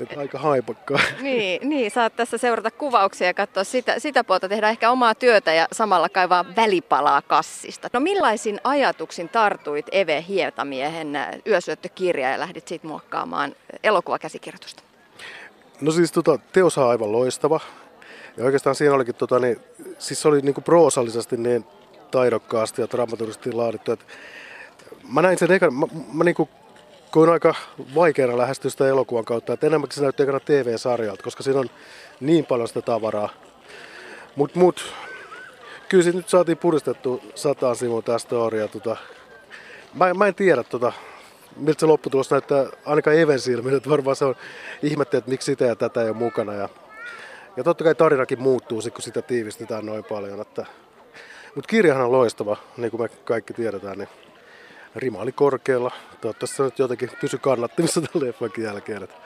Et 0.00 0.18
aika 0.18 0.38
haipakkaa. 0.38 0.98
Niin, 1.20 1.68
niin, 1.68 1.90
saat 1.90 2.16
tässä 2.16 2.38
seurata 2.38 2.70
kuvauksia 2.70 3.26
ja 3.26 3.34
katsoa 3.34 3.64
sitä, 3.64 3.98
sitä 3.98 4.24
puolta, 4.24 4.48
tehdä 4.48 4.70
ehkä 4.70 4.90
omaa 4.90 5.14
työtä 5.14 5.52
ja 5.52 5.68
samalla 5.72 6.08
kaivaa 6.08 6.44
välipalaa 6.56 7.22
kassista. 7.22 7.88
No 7.92 8.00
millaisin 8.00 8.60
ajatuksin 8.64 9.28
tartuit 9.28 9.86
Eve 9.92 10.24
Hietamiehen 10.28 11.18
yösyöttökirja 11.46 12.30
ja 12.30 12.40
lähdit 12.40 12.68
siitä 12.68 12.86
muokkaamaan 12.86 13.54
elokuvakäsikirjoitusta? 13.82 14.89
No 15.80 15.92
siis 15.92 16.12
tota, 16.12 16.38
teos 16.52 16.78
on 16.78 16.88
aivan 16.88 17.12
loistava. 17.12 17.60
Ja 18.36 18.44
oikeastaan 18.44 18.74
siinä 18.76 18.94
olikin, 18.94 19.14
tota, 19.14 19.38
niin, 19.38 19.60
siis 19.98 20.22
se 20.22 20.28
oli 20.28 20.40
niin 20.40 20.54
kuin 20.54 20.64
proosallisesti 20.64 21.36
niin 21.36 21.64
taidokkaasti 22.10 22.82
ja 22.82 22.88
dramaturgisesti 22.90 23.52
laadittu, 23.52 23.92
että 23.92 24.04
mä 25.12 25.22
näin 25.22 25.38
sen 25.38 25.52
ekan, 25.52 25.74
mä, 25.74 25.86
mä 26.12 26.24
niin 26.24 26.34
kuin 26.34 26.48
koin 27.10 27.30
aika 27.30 27.54
vaikeana 27.94 28.38
lähestyä 28.38 28.70
sitä 28.70 28.88
elokuvan 28.88 29.24
kautta, 29.24 29.52
että 29.52 29.66
enemmänkin 29.66 29.96
se 29.96 30.02
näytti 30.02 30.22
ekana 30.22 30.40
TV-sarjalta, 30.40 31.22
koska 31.22 31.42
siinä 31.42 31.60
on 31.60 31.70
niin 32.20 32.46
paljon 32.46 32.68
sitä 32.68 32.82
tavaraa. 32.82 33.28
Mutta 34.36 34.58
mut, 34.58 34.92
kyllä 35.88 36.04
siitä 36.04 36.18
nyt 36.18 36.28
saatiin 36.28 36.58
puristettu 36.58 37.22
sataan 37.34 37.76
sivun 37.76 38.04
tästä 38.04 38.28
storia. 38.28 38.68
Tota, 38.68 38.96
mä, 39.94 40.14
mä, 40.14 40.26
en 40.26 40.34
tiedä, 40.34 40.62
tota, 40.62 40.92
miltä 41.56 41.80
se 41.80 41.86
lopputulos 41.86 42.30
näyttää 42.30 42.66
ainakaan 42.86 43.16
Even 43.16 43.40
silmin, 43.40 43.76
että 43.76 43.90
varmaan 43.90 44.16
se 44.16 44.24
on 44.24 44.34
ihmettä, 44.82 45.18
että 45.18 45.30
miksi 45.30 45.44
sitä 45.44 45.64
ja 45.64 45.76
tätä 45.76 46.02
ei 46.02 46.08
ole 46.08 46.16
mukana. 46.16 46.54
Ja, 46.54 46.68
ja 47.56 47.64
totta 47.64 47.84
kai 47.84 47.94
tarinakin 47.94 48.40
muuttuu, 48.40 48.82
kun 48.94 49.02
sitä 49.02 49.22
tiivistetään 49.22 49.86
noin 49.86 50.04
paljon. 50.04 50.40
Että, 50.40 50.66
mutta 51.54 51.68
kirjahan 51.68 52.04
on 52.04 52.12
loistava, 52.12 52.56
niin 52.76 52.90
kuin 52.90 53.02
me 53.02 53.08
kaikki 53.08 53.54
tiedetään. 53.54 53.98
Niin 53.98 54.08
rima 54.96 55.18
oli 55.18 55.32
korkealla. 55.32 55.90
Toivottavasti 56.20 56.56
se 56.56 56.62
nyt 56.62 56.78
jotenkin 56.78 57.10
pysy 57.20 57.38
kannattimissa 57.38 58.00
tämän 58.00 58.26
leffankin 58.26 58.64
jälkeen. 58.64 59.02
Että 59.02 59.16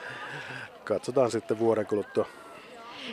katsotaan 0.83 1.31
sitten 1.31 1.59
vuoden 1.59 1.85
kuluttua. 1.85 2.25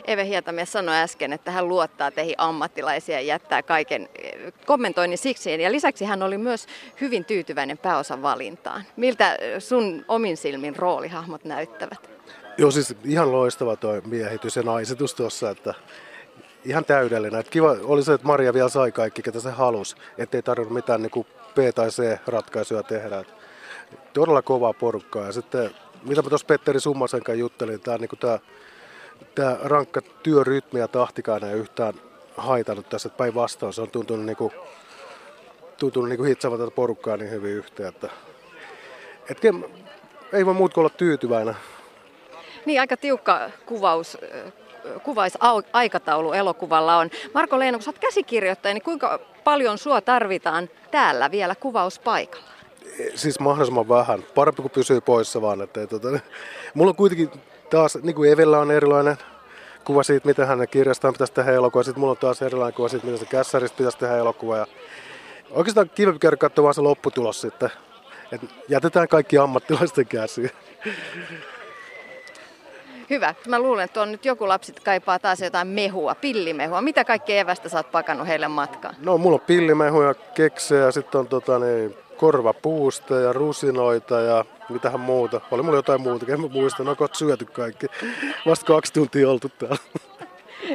Eve 0.07 0.25
Hietamies 0.25 0.71
sanoi 0.71 0.95
äsken, 0.95 1.33
että 1.33 1.51
hän 1.51 1.67
luottaa 1.67 2.11
teihin 2.11 2.35
ammattilaisia 2.37 3.15
ja 3.15 3.21
jättää 3.21 3.63
kaiken 3.63 4.09
eh, 4.15 4.53
kommentoinnin 4.65 5.17
siksi. 5.17 5.61
Ja 5.61 5.71
lisäksi 5.71 6.05
hän 6.05 6.23
oli 6.23 6.37
myös 6.37 6.67
hyvin 7.01 7.25
tyytyväinen 7.25 7.77
pääosan 7.77 8.21
valintaan. 8.21 8.83
Miltä 8.95 9.37
sun 9.59 10.05
omin 10.07 10.37
silmin 10.37 10.75
roolihahmot 10.75 11.43
näyttävät? 11.43 12.09
Joo, 12.57 12.71
siis 12.71 12.95
ihan 13.03 13.31
loistava 13.31 13.75
tuo 13.75 14.01
miehitys 14.05 14.55
ja 14.55 14.63
naisetus 14.63 15.13
tuossa, 15.13 15.49
että 15.49 15.73
ihan 16.65 16.85
täydellinen. 16.85 17.39
Että 17.39 17.51
kiva 17.51 17.75
oli 17.83 18.03
se, 18.03 18.13
että 18.13 18.27
Maria 18.27 18.53
vielä 18.53 18.69
sai 18.69 18.91
kaikki, 18.91 19.21
ketä 19.21 19.39
se 19.39 19.51
halusi, 19.51 19.95
ettei 20.17 20.41
tarvinnut 20.41 20.73
mitään 20.73 21.01
niin 21.01 21.11
kuin 21.11 21.27
B- 21.55 21.75
tai 21.75 21.89
C-ratkaisuja 21.89 22.83
tehdä. 22.83 23.19
Että 23.19 23.33
todella 24.13 24.41
kovaa 24.41 24.73
porukkaa. 24.73 25.25
Ja 25.25 25.31
sitten, 25.31 25.71
mitä 26.03 26.21
mä 26.21 26.29
tuossa 26.29 26.47
Petteri 26.47 26.79
Summasen 26.79 27.23
kanssa 27.23 27.39
juttelin, 27.39 27.81
tämä, 27.81 27.97
niin 27.97 28.09
tämä, 28.19 28.39
tämä 29.35 29.57
rankka 29.63 30.01
työrytmi 30.01 30.79
ja 30.79 30.87
tahtikaan 30.87 31.43
ei 31.43 31.53
yhtään 31.53 31.93
haitannut 32.37 32.89
tässä, 32.89 33.07
että 33.07 33.17
päinvastoin 33.17 33.73
se 33.73 33.81
on 33.81 33.91
tuntunut, 33.91 34.25
niin 34.25 34.37
kuin, 34.37 34.53
tuntunut 35.77 36.09
niin 36.09 36.17
kuin 36.17 36.37
tätä 36.37 36.71
porukkaa 36.75 37.17
niin 37.17 37.31
hyvin 37.31 37.51
yhteen. 37.51 37.89
Että, 37.89 38.09
että 39.29 39.47
ei 40.33 40.45
voi 40.45 40.53
muut 40.53 40.73
kuin 40.73 40.81
olla 40.81 40.93
tyytyväinen. 40.97 41.55
Niin, 42.65 42.79
aika 42.79 42.97
tiukka 42.97 43.49
kuvaus 43.65 44.17
kuvaisaikataulu 45.03 46.33
elokuvalla 46.33 46.97
on. 46.97 47.09
Marko 47.33 47.59
Leino, 47.59 47.77
kun 47.77 47.83
sä 47.83 47.89
oot 47.89 47.99
käsikirjoittaja, 47.99 48.73
niin 48.73 48.83
kuinka 48.83 49.19
paljon 49.43 49.77
sua 49.77 50.01
tarvitaan 50.01 50.69
täällä 50.91 51.31
vielä 51.31 51.55
kuvauspaikalla? 51.55 52.47
Siis 53.15 53.39
mahdollisimman 53.39 53.89
vähän. 53.89 54.23
Parempi 54.35 54.61
kuin 54.61 54.71
pysyy 54.71 55.01
poissa 55.01 55.41
vaan. 55.41 55.61
Että, 55.61 55.81
että, 55.81 55.97
mulla 56.73 56.89
on 56.89 56.95
kuitenkin 56.95 57.31
taas, 57.73 57.97
niin 58.01 58.15
kuin 58.15 58.31
Evellä 58.31 58.59
on 58.59 58.71
erilainen 58.71 59.17
kuva 59.83 60.03
siitä, 60.03 60.27
miten 60.27 60.47
hänen 60.47 60.67
kirjastaan 60.67 61.13
pitäisi 61.13 61.33
tehdä 61.33 61.51
elokuva. 61.51 61.83
Sitten 61.83 61.99
mulla 61.99 62.11
on 62.11 62.17
taas 62.17 62.41
erilainen 62.41 62.73
kuva 62.73 62.87
siitä, 62.89 63.05
miten 63.05 63.19
se 63.19 63.25
kässäristä 63.25 63.77
pitäisi 63.77 63.97
tehdä 63.97 64.17
elokuva. 64.17 64.57
Ja 64.57 64.67
oikeastaan 65.51 65.89
kivempi 65.95 66.19
käydä 66.19 66.37
katsomaan 66.37 66.73
se 66.73 66.81
lopputulos 66.81 67.41
sitten. 67.41 67.69
Et 68.31 68.41
jätetään 68.69 69.07
kaikki 69.07 69.37
ammattilaisten 69.37 70.07
käsiin. 70.07 70.51
Hyvä. 73.09 73.35
Mä 73.47 73.59
luulen, 73.59 73.83
että 73.83 74.01
on 74.01 74.11
nyt 74.11 74.25
joku 74.25 74.47
lapsi 74.47 74.73
kaipaa 74.85 75.19
taas 75.19 75.39
jotain 75.39 75.67
mehua, 75.67 76.15
pillimehua. 76.15 76.81
Mitä 76.81 77.05
kaikkea 77.05 77.39
evästä 77.39 77.69
sä 77.69 77.77
oot 77.77 77.91
pakannut 77.91 78.27
heille 78.27 78.47
matkaan? 78.47 78.95
No 78.99 79.17
mulla 79.17 79.35
on 79.35 79.41
pillimehuja, 79.47 80.13
keksejä, 80.13 80.91
sitten 80.91 81.19
on 81.19 81.27
tota, 81.27 81.59
niin, 81.59 81.95
korvapuusta 82.23 83.15
ja 83.15 83.33
rusinoita 83.33 84.19
ja 84.19 84.45
mitähän 84.69 84.99
muuta. 84.99 85.41
Oli 85.51 85.63
mulla 85.63 85.77
jotain 85.77 86.01
muuta, 86.01 86.25
en 86.29 86.41
mä 86.41 86.47
muista, 86.47 86.83
no 86.83 86.95
kohta 86.95 87.17
syöty 87.17 87.45
kaikki. 87.45 87.87
Vasta 88.45 88.65
kaksi 88.65 88.93
tuntia 88.93 89.29
oltu 89.29 89.49
täällä. 89.49 89.77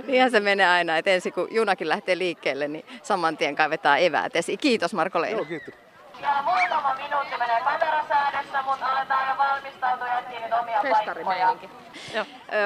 Niinhän 0.06 0.30
se 0.30 0.40
menee 0.40 0.66
aina, 0.66 0.96
että 0.96 1.10
ensin 1.10 1.32
kun 1.32 1.48
junakin 1.50 1.88
lähtee 1.88 2.18
liikkeelle, 2.18 2.68
niin 2.68 2.84
saman 3.02 3.36
tien 3.36 3.56
kaivetaan 3.56 3.98
eväät 3.98 4.36
esiin. 4.36 4.58
Kiitos 4.58 4.94
Marko 4.94 5.20
Leino. 5.20 5.38
Joo, 5.38 5.44
kiitos. 5.44 5.74
Ja 6.20 6.42
muutama 6.44 6.94
minuutti 6.94 7.38
menee 7.38 7.60
kamerasäädössä, 7.60 8.62
mutta 8.62 8.86
aletaan 8.86 9.28
jo 9.28 9.38
valmistautua 9.38 10.06
ja 10.06 10.20
nyt 10.20 10.52
omia 10.62 10.80
paikkoja. 11.04 11.56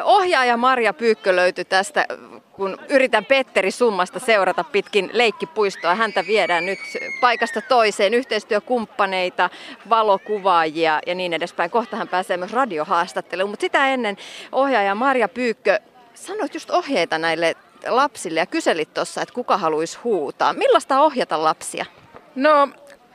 Ohjaaja 0.04 0.56
Marja 0.56 0.92
Pyykkö 0.92 1.36
löytyi 1.36 1.64
tästä, 1.64 2.06
kun 2.52 2.78
yritän 2.88 3.24
Petteri 3.24 3.70
Summasta 3.70 4.18
seurata 4.18 4.64
pitkin 4.64 5.10
leikkipuistoa. 5.12 5.94
Häntä 5.94 6.26
viedään 6.26 6.66
nyt 6.66 6.78
paikasta 7.20 7.60
toiseen, 7.60 8.14
yhteistyökumppaneita, 8.14 9.50
valokuvaajia 9.88 11.00
ja 11.06 11.14
niin 11.14 11.32
edespäin. 11.32 11.70
Kohta 11.70 11.96
hän 11.96 12.08
pääsee 12.08 12.36
myös 12.36 12.52
radiohaastatteluun, 12.52 13.50
mutta 13.50 13.60
sitä 13.60 13.88
ennen 13.88 14.16
ohjaaja 14.52 14.94
Marja 14.94 15.28
Pyykkö, 15.28 15.80
sanoit 16.14 16.54
just 16.54 16.70
ohjeita 16.70 17.18
näille 17.18 17.54
lapsille 17.86 18.40
ja 18.40 18.46
kyselit 18.46 18.94
tuossa, 18.94 19.22
että 19.22 19.34
kuka 19.34 19.58
haluaisi 19.58 19.98
huutaa. 20.04 20.52
Millaista 20.52 21.00
ohjata 21.00 21.42
lapsia? 21.42 21.86
No 22.34 22.68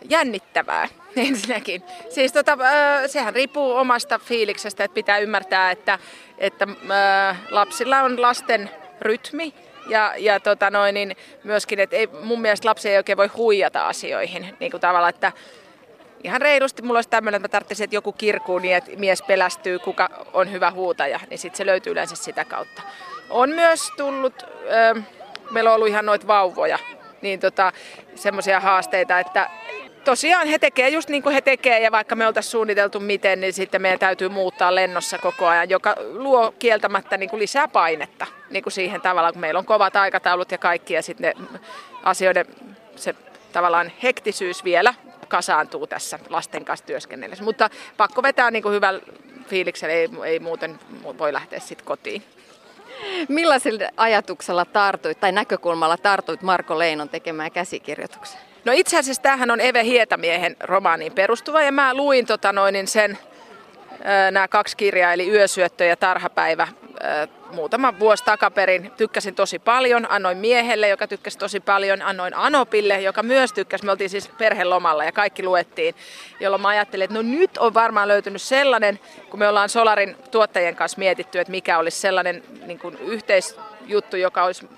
jännittävää 0.10 0.88
ensinnäkin. 1.28 1.84
Siis 2.10 2.32
tota, 2.32 2.58
sehän 3.08 3.34
riippuu 3.34 3.76
omasta 3.76 4.20
fiiliksestä, 4.20 4.84
että 4.84 4.96
pitää 4.96 5.18
ymmärtää, 5.18 5.72
että, 5.72 6.00
että 6.38 6.68
lapsilla 7.50 8.02
on 8.02 8.22
lasten 8.22 8.70
rytmi 9.02 9.54
ja, 9.90 10.14
ja 10.18 10.40
tota 10.40 10.72
noin, 10.72 10.94
niin 10.94 11.16
myöskin, 11.44 11.80
että 11.80 11.96
ei, 11.96 12.08
mun 12.08 12.42
mielestä 12.42 12.70
lapsi 12.70 12.90
ei 12.90 12.98
oikein 12.98 13.18
voi 13.18 13.28
huijata 13.28 13.88
asioihin. 13.88 14.56
Niin 14.60 14.72
kuin 14.72 14.82
tavalla, 14.82 15.10
että 15.10 15.32
ihan 16.24 16.42
reilusti 16.42 16.82
mulla 16.82 16.98
olisi 16.98 17.10
tämmöinen, 17.10 17.38
että 17.38 17.58
mä 17.58 17.60
tarvitsin, 17.60 17.84
että 17.84 17.96
joku 17.96 18.12
kirkuu 18.12 18.60
niin, 18.60 18.76
että 18.76 18.92
mies 18.98 19.22
pelästyy, 19.22 19.80
kuka 19.80 20.10
on 20.34 20.52
hyvä 20.52 20.72
huutaja, 20.72 21.20
niin 21.30 21.38
sitten 21.38 21.58
se 21.58 21.66
löytyy 21.66 21.92
yleensä 21.92 22.16
sitä 22.16 22.46
kautta. 22.46 22.82
On 23.30 23.50
myös 23.50 23.92
tullut, 23.98 24.46
meillä 25.52 25.70
on 25.70 25.76
ollut 25.76 25.88
ihan 25.88 26.06
noita 26.06 26.28
vauvoja, 26.28 26.80
niin 27.22 27.40
tota, 27.40 27.72
semmoisia 28.16 28.60
haasteita, 28.60 29.20
että 29.20 29.50
tosiaan 30.08 30.48
he 30.48 30.60
tekee 30.60 30.90
just 30.90 31.10
niin 31.10 31.24
kuin 31.24 31.34
he 31.34 31.42
tekee 31.42 31.80
ja 31.80 31.92
vaikka 31.92 32.16
me 32.16 32.28
oltaisiin 32.28 32.52
suunniteltu 32.52 33.00
miten, 33.00 33.42
niin 33.42 33.54
sitten 33.54 33.82
meidän 33.82 34.00
täytyy 34.00 34.30
muuttaa 34.30 34.76
lennossa 34.76 35.18
koko 35.18 35.48
ajan, 35.48 35.70
joka 35.70 35.96
luo 36.12 36.54
kieltämättä 36.60 37.18
niin 37.18 37.30
kuin 37.30 37.40
lisää 37.40 37.68
painetta 37.68 38.26
niin 38.50 38.64
kuin 38.64 38.74
siihen 38.74 39.02
tavallaan, 39.02 39.34
kun 39.34 39.42
meillä 39.42 39.58
on 39.58 39.66
kovat 39.66 39.96
aikataulut 39.96 40.52
ja 40.52 40.58
kaikki 40.58 40.94
ja 40.94 41.02
sitten 41.02 41.34
ne 41.40 41.48
asioiden 42.04 42.46
se 42.96 43.16
tavallaan 43.52 43.92
hektisyys 44.04 44.64
vielä 44.64 44.94
kasaantuu 45.28 45.88
tässä 45.88 46.20
lasten 46.30 46.66
kanssa 46.66 46.86
työskennellessä. 46.86 47.44
Mutta 47.44 47.70
pakko 47.98 48.24
vetää 48.24 48.52
niin 48.52 48.64
kuin 48.64 48.76
hyvällä 48.76 49.02
fiiliksellä, 49.48 49.94
ei, 49.94 50.10
ei 50.26 50.40
muuten 50.40 50.80
voi 51.18 51.34
lähteä 51.34 51.60
sitten 51.60 51.86
kotiin. 51.86 52.24
Millaisella 53.30 53.90
ajatuksella 53.98 54.66
tartuit 54.66 55.20
tai 55.20 55.32
näkökulmalla 55.32 55.98
tartuit 55.98 56.42
Marko 56.42 56.80
Leinon 56.80 57.10
tekemään 57.10 57.52
käsikirjoitukseen? 57.52 58.47
No 58.68 58.74
itse 58.76 58.98
asiassa 58.98 59.22
tämähän 59.22 59.52
on 59.52 59.62
Eve 59.62 59.84
Hietamiehen 59.84 60.56
romaaniin 60.60 61.12
perustuva 61.12 61.62
ja 61.62 61.72
mä 61.72 61.94
luin 61.94 62.26
tota 62.26 62.54
noin, 62.54 62.88
sen 62.88 63.18
nämä 64.32 64.48
kaksi 64.48 64.78
kirjaa, 64.78 65.14
eli 65.14 65.30
Yösyöttö 65.30 65.86
ja 65.86 65.96
Tarhapäivä, 65.96 66.68
muutama 67.52 68.00
vuosi 68.00 68.24
takaperin. 68.24 68.92
Tykkäsin 68.98 69.36
tosi 69.36 69.60
paljon, 69.60 70.12
annoin 70.12 70.38
miehelle, 70.38 70.90
joka 70.90 71.08
tykkäsi 71.08 71.38
tosi 71.38 71.60
paljon, 71.60 72.02
annoin 72.02 72.34
Anopille, 72.34 73.02
joka 73.02 73.24
myös 73.24 73.54
tykkäsi. 73.54 73.86
Me 73.86 73.92
oltiin 73.92 74.10
siis 74.10 74.28
perhelomalla 74.38 75.04
ja 75.04 75.12
kaikki 75.12 75.44
luettiin, 75.44 75.96
jolloin 76.40 76.62
mä 76.62 76.68
ajattelin, 76.68 77.06
että 77.06 77.16
no 77.16 77.22
nyt 77.22 77.58
on 77.58 77.74
varmaan 77.74 78.08
löytynyt 78.08 78.42
sellainen, 78.42 79.00
kun 79.30 79.40
me 79.40 79.48
ollaan 79.48 79.70
Solarin 79.70 80.16
tuottajien 80.32 80.76
kanssa 80.76 81.00
mietitty, 81.00 81.40
että 81.40 81.52
mikä 81.52 81.78
olisi 81.78 82.00
sellainen 82.00 82.44
niin 82.66 82.80
kuin 82.80 82.98
yhteisjuttu, 82.98 84.18
joka 84.18 84.44
olisi 84.44 84.70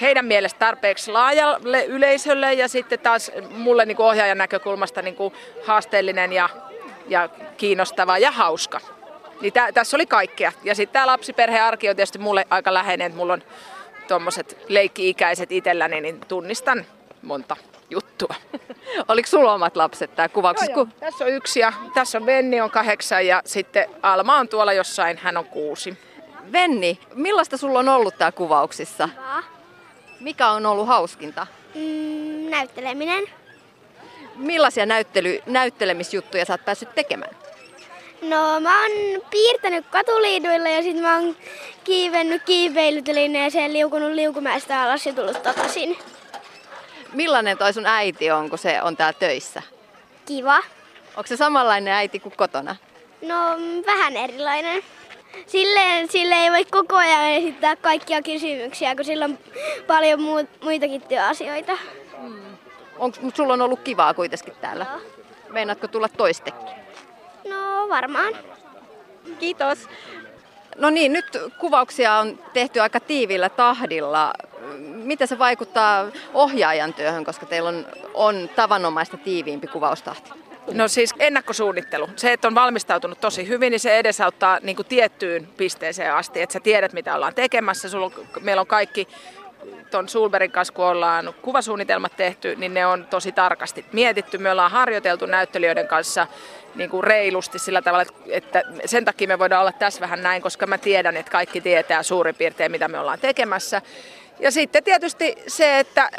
heidän 0.00 0.24
mielestä 0.24 0.58
tarpeeksi 0.58 1.10
laajalle 1.10 1.84
yleisölle 1.84 2.52
ja 2.52 2.68
sitten 2.68 2.98
taas 2.98 3.30
mulle 3.50 3.84
niin 3.84 3.96
kuin 3.96 4.06
ohjaajan 4.06 4.38
näkökulmasta 4.38 5.02
niin 5.02 5.16
kuin 5.16 5.34
haasteellinen 5.66 6.32
ja, 6.32 6.48
ja 7.08 7.28
kiinnostava 7.56 8.18
ja 8.18 8.30
hauska. 8.30 8.80
Niin 9.40 9.52
tä, 9.52 9.72
tässä 9.72 9.96
oli 9.96 10.06
kaikkea. 10.06 10.52
Ja 10.64 10.74
sitten 10.74 10.92
tämä 10.92 11.06
lapsiperhearki 11.06 11.90
on 11.90 11.96
tietysti 11.96 12.18
mulle 12.18 12.46
aika 12.50 12.74
läheinen, 12.74 13.06
että 13.06 13.16
mulla 13.16 13.32
on 13.32 13.42
tuommoiset 14.08 14.58
leikki-ikäiset 14.68 15.52
itselläni, 15.52 16.00
niin 16.00 16.20
tunnistan 16.28 16.86
monta 17.22 17.56
juttua. 17.90 18.34
Oliko 19.08 19.28
sulla 19.28 19.54
omat 19.54 19.76
lapset 19.76 20.14
tämä 20.14 20.28
kuvauksessa? 20.28 20.72
Joo, 20.72 20.86
joo. 21.00 21.10
Tässä 21.10 21.24
on 21.24 21.30
yksi 21.30 21.60
ja 21.60 21.72
tässä 21.94 22.18
on 22.18 22.26
Venni 22.26 22.60
on 22.60 22.70
kahdeksan 22.70 23.26
ja 23.26 23.42
sitten 23.44 23.88
Alma 24.02 24.36
on 24.36 24.48
tuolla 24.48 24.72
jossain, 24.72 25.18
hän 25.18 25.36
on 25.36 25.44
kuusi. 25.44 25.98
Venni, 26.52 26.98
millaista 27.14 27.56
sulla 27.56 27.78
on 27.78 27.88
ollut 27.88 28.18
tää 28.18 28.32
kuvauksissa? 28.32 29.08
Mikä 30.22 30.50
on 30.50 30.66
ollut 30.66 30.86
hauskinta? 30.86 31.46
Mm, 31.74 32.50
näytteleminen. 32.50 33.24
Millaisia 34.36 34.86
näyttely, 34.86 35.40
näyttelemisjuttuja 35.46 36.44
sä 36.44 36.52
oot 36.52 36.64
päässyt 36.64 36.94
tekemään? 36.94 37.36
No 38.22 38.60
mä 38.60 38.82
oon 38.82 39.22
piirtänyt 39.30 39.86
katuliiduilla 39.90 40.68
ja 40.68 40.82
sitten 40.82 41.02
mä 41.02 41.16
oon 41.16 41.36
kiivennyt 41.84 42.42
kiipeilytelineeseen, 42.42 43.72
liukunut 43.72 44.12
liukumäestä 44.12 44.82
alas 44.82 45.06
ja 45.06 45.12
tullut 45.12 45.42
takaisin. 45.42 45.98
Millainen 47.12 47.58
toi 47.58 47.72
sun 47.72 47.86
äiti 47.86 48.30
on, 48.30 48.50
kun 48.50 48.58
se 48.58 48.82
on 48.82 48.96
täällä 48.96 49.18
töissä? 49.18 49.62
Kiva. 50.26 50.58
Onko 51.16 51.26
se 51.26 51.36
samanlainen 51.36 51.94
äiti 51.94 52.20
kuin 52.20 52.36
kotona? 52.36 52.76
No 53.22 53.36
vähän 53.86 54.16
erilainen. 54.16 54.82
Silleen, 55.46 56.08
sille 56.08 56.34
ei 56.34 56.50
voi 56.50 56.64
koko 56.64 56.96
ajan 56.96 57.24
esittää 57.24 57.76
kaikkia 57.76 58.22
kysymyksiä, 58.22 58.96
kun 58.96 59.04
sillä 59.04 59.24
on 59.24 59.38
paljon 59.86 60.22
muut, 60.22 60.46
muitakin 60.62 61.02
työasioita. 61.02 61.72
Onko 62.98 63.18
sulla 63.34 63.52
on 63.52 63.62
ollut 63.62 63.80
kivaa 63.80 64.14
kuitenkin 64.14 64.54
täällä? 64.60 64.86
Joo. 64.90 65.00
Meinaatko 65.48 65.88
tulla 65.88 66.08
toistekin? 66.08 66.68
No 67.48 67.88
varmaan. 67.88 68.34
Kiitos. 69.38 69.88
No 70.76 70.90
niin, 70.90 71.12
nyt 71.12 71.26
kuvauksia 71.58 72.14
on 72.14 72.38
tehty 72.52 72.80
aika 72.80 73.00
tiivillä 73.00 73.48
tahdilla. 73.48 74.32
Miten 74.78 75.28
se 75.28 75.38
vaikuttaa 75.38 76.06
ohjaajan 76.34 76.94
työhön, 76.94 77.24
koska 77.24 77.46
teillä 77.46 77.68
on, 77.68 77.86
on 78.14 78.50
tavanomaista 78.56 79.16
tiiviimpi 79.16 79.66
kuvaustahti? 79.66 80.41
No 80.70 80.88
siis 80.88 81.14
ennakkosuunnittelu. 81.18 82.08
Se, 82.16 82.32
että 82.32 82.48
on 82.48 82.54
valmistautunut 82.54 83.20
tosi 83.20 83.48
hyvin, 83.48 83.70
niin 83.70 83.80
se 83.80 83.98
edesauttaa 83.98 84.58
niin 84.62 84.76
kuin 84.76 84.86
tiettyyn 84.86 85.48
pisteeseen 85.56 86.14
asti, 86.14 86.42
että 86.42 86.52
sä 86.52 86.60
tiedät, 86.60 86.92
mitä 86.92 87.14
ollaan 87.14 87.34
tekemässä. 87.34 87.88
Sulla 87.88 88.06
on, 88.06 88.12
meillä 88.40 88.60
on 88.60 88.66
kaikki 88.66 89.08
tuon 89.90 90.08
Sulberin 90.08 90.50
kanssa, 90.50 90.74
kun 90.74 90.84
ollaan 90.84 91.34
kuvasuunnitelmat 91.42 92.16
tehty, 92.16 92.56
niin 92.56 92.74
ne 92.74 92.86
on 92.86 93.06
tosi 93.10 93.32
tarkasti 93.32 93.84
mietitty. 93.92 94.38
Me 94.38 94.50
ollaan 94.50 94.70
harjoiteltu 94.70 95.26
näyttelijöiden 95.26 95.88
kanssa 95.88 96.26
niin 96.74 96.90
kuin 96.90 97.04
reilusti 97.04 97.58
sillä 97.58 97.82
tavalla, 97.82 98.04
että 98.28 98.62
sen 98.84 99.04
takia 99.04 99.28
me 99.28 99.38
voidaan 99.38 99.60
olla 99.60 99.72
tässä 99.72 100.00
vähän 100.00 100.22
näin, 100.22 100.42
koska 100.42 100.66
mä 100.66 100.78
tiedän, 100.78 101.16
että 101.16 101.32
kaikki 101.32 101.60
tietää 101.60 102.02
suurin 102.02 102.34
piirtein, 102.34 102.72
mitä 102.72 102.88
me 102.88 102.98
ollaan 102.98 103.20
tekemässä. 103.20 103.82
Ja 104.40 104.50
sitten 104.50 104.84
tietysti 104.84 105.36
se, 105.46 105.78
että 105.78 106.10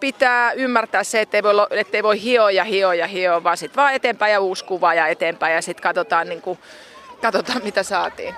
pitää 0.00 0.52
ymmärtää 0.52 1.04
se, 1.04 1.20
että 1.20 1.36
ei 1.36 1.42
voi, 1.42 1.54
ei 1.92 2.02
voi 2.02 2.22
hioa 2.22 2.50
ja 2.50 2.64
hioa 2.64 2.94
ja 2.94 3.06
hioa, 3.06 3.44
vaan 3.44 3.56
sitten 3.56 3.82
vaan 3.82 3.94
eteenpäin 3.94 4.32
ja 4.32 4.40
uusi 4.40 4.64
kuva 4.64 4.94
ja 4.94 5.06
eteenpäin 5.06 5.54
ja 5.54 5.62
sitten 5.62 5.82
katsotaan, 5.82 6.28
niin 6.28 6.42
kuin, 6.42 6.58
katsotaan, 7.22 7.64
mitä 7.64 7.82
saatiin. 7.82 8.34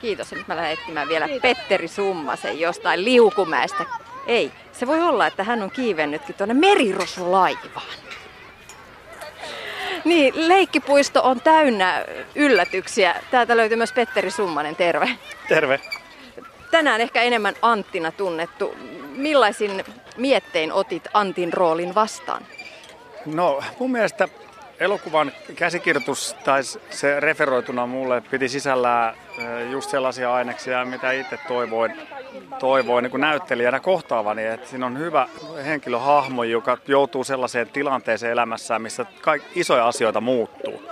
Kiitos. 0.00 0.32
Nyt 0.32 0.48
mä 0.48 0.56
lähden 0.56 0.72
etsimään 0.72 1.08
vielä 1.08 1.28
Kiitos. 1.28 1.42
Petteri 1.42 1.88
Summasen 1.88 2.60
jostain 2.60 3.04
liukumäestä. 3.04 3.84
Ei, 4.26 4.52
se 4.72 4.86
voi 4.86 5.00
olla, 5.00 5.26
että 5.26 5.44
hän 5.44 5.62
on 5.62 5.70
kiivennytkin 5.70 6.34
tuonne 6.34 6.54
merirosulaivaan. 6.54 7.86
Niin, 10.04 10.48
leikkipuisto 10.48 11.22
on 11.22 11.40
täynnä 11.40 12.04
yllätyksiä. 12.34 13.14
Täältä 13.30 13.56
löytyy 13.56 13.76
myös 13.76 13.92
Petteri 13.92 14.30
Summanen, 14.30 14.76
terve. 14.76 15.08
Terve. 15.48 15.80
Tänään 16.70 17.00
ehkä 17.00 17.22
enemmän 17.22 17.54
Anttina 17.62 18.12
tunnettu. 18.12 18.74
Millaisin 19.16 19.84
miettein 20.16 20.72
otit 20.72 21.08
Antin 21.14 21.52
roolin 21.52 21.94
vastaan? 21.94 22.42
No 23.26 23.62
mun 23.78 23.92
mielestä 23.92 24.28
elokuvan 24.80 25.32
käsikirjoitus 25.56 26.36
tai 26.44 26.62
se 26.90 27.20
referoituna 27.20 27.86
mulle 27.86 28.22
piti 28.30 28.48
sisällään 28.48 29.14
just 29.70 29.90
sellaisia 29.90 30.34
aineksia, 30.34 30.84
mitä 30.84 31.12
itse 31.12 31.38
toivoin, 31.48 31.92
toivoin 32.58 33.02
niin 33.02 33.20
näyttelijänä 33.20 33.80
kohtaavani. 33.80 34.44
Että 34.44 34.68
siinä 34.68 34.86
on 34.86 34.98
hyvä 34.98 35.28
henkilöhahmo, 35.64 36.44
joka 36.44 36.78
joutuu 36.86 37.24
sellaiseen 37.24 37.68
tilanteeseen 37.68 38.32
elämässään, 38.32 38.82
missä 38.82 39.06
kaikki 39.20 39.60
isoja 39.60 39.88
asioita 39.88 40.20
muuttuu. 40.20 40.82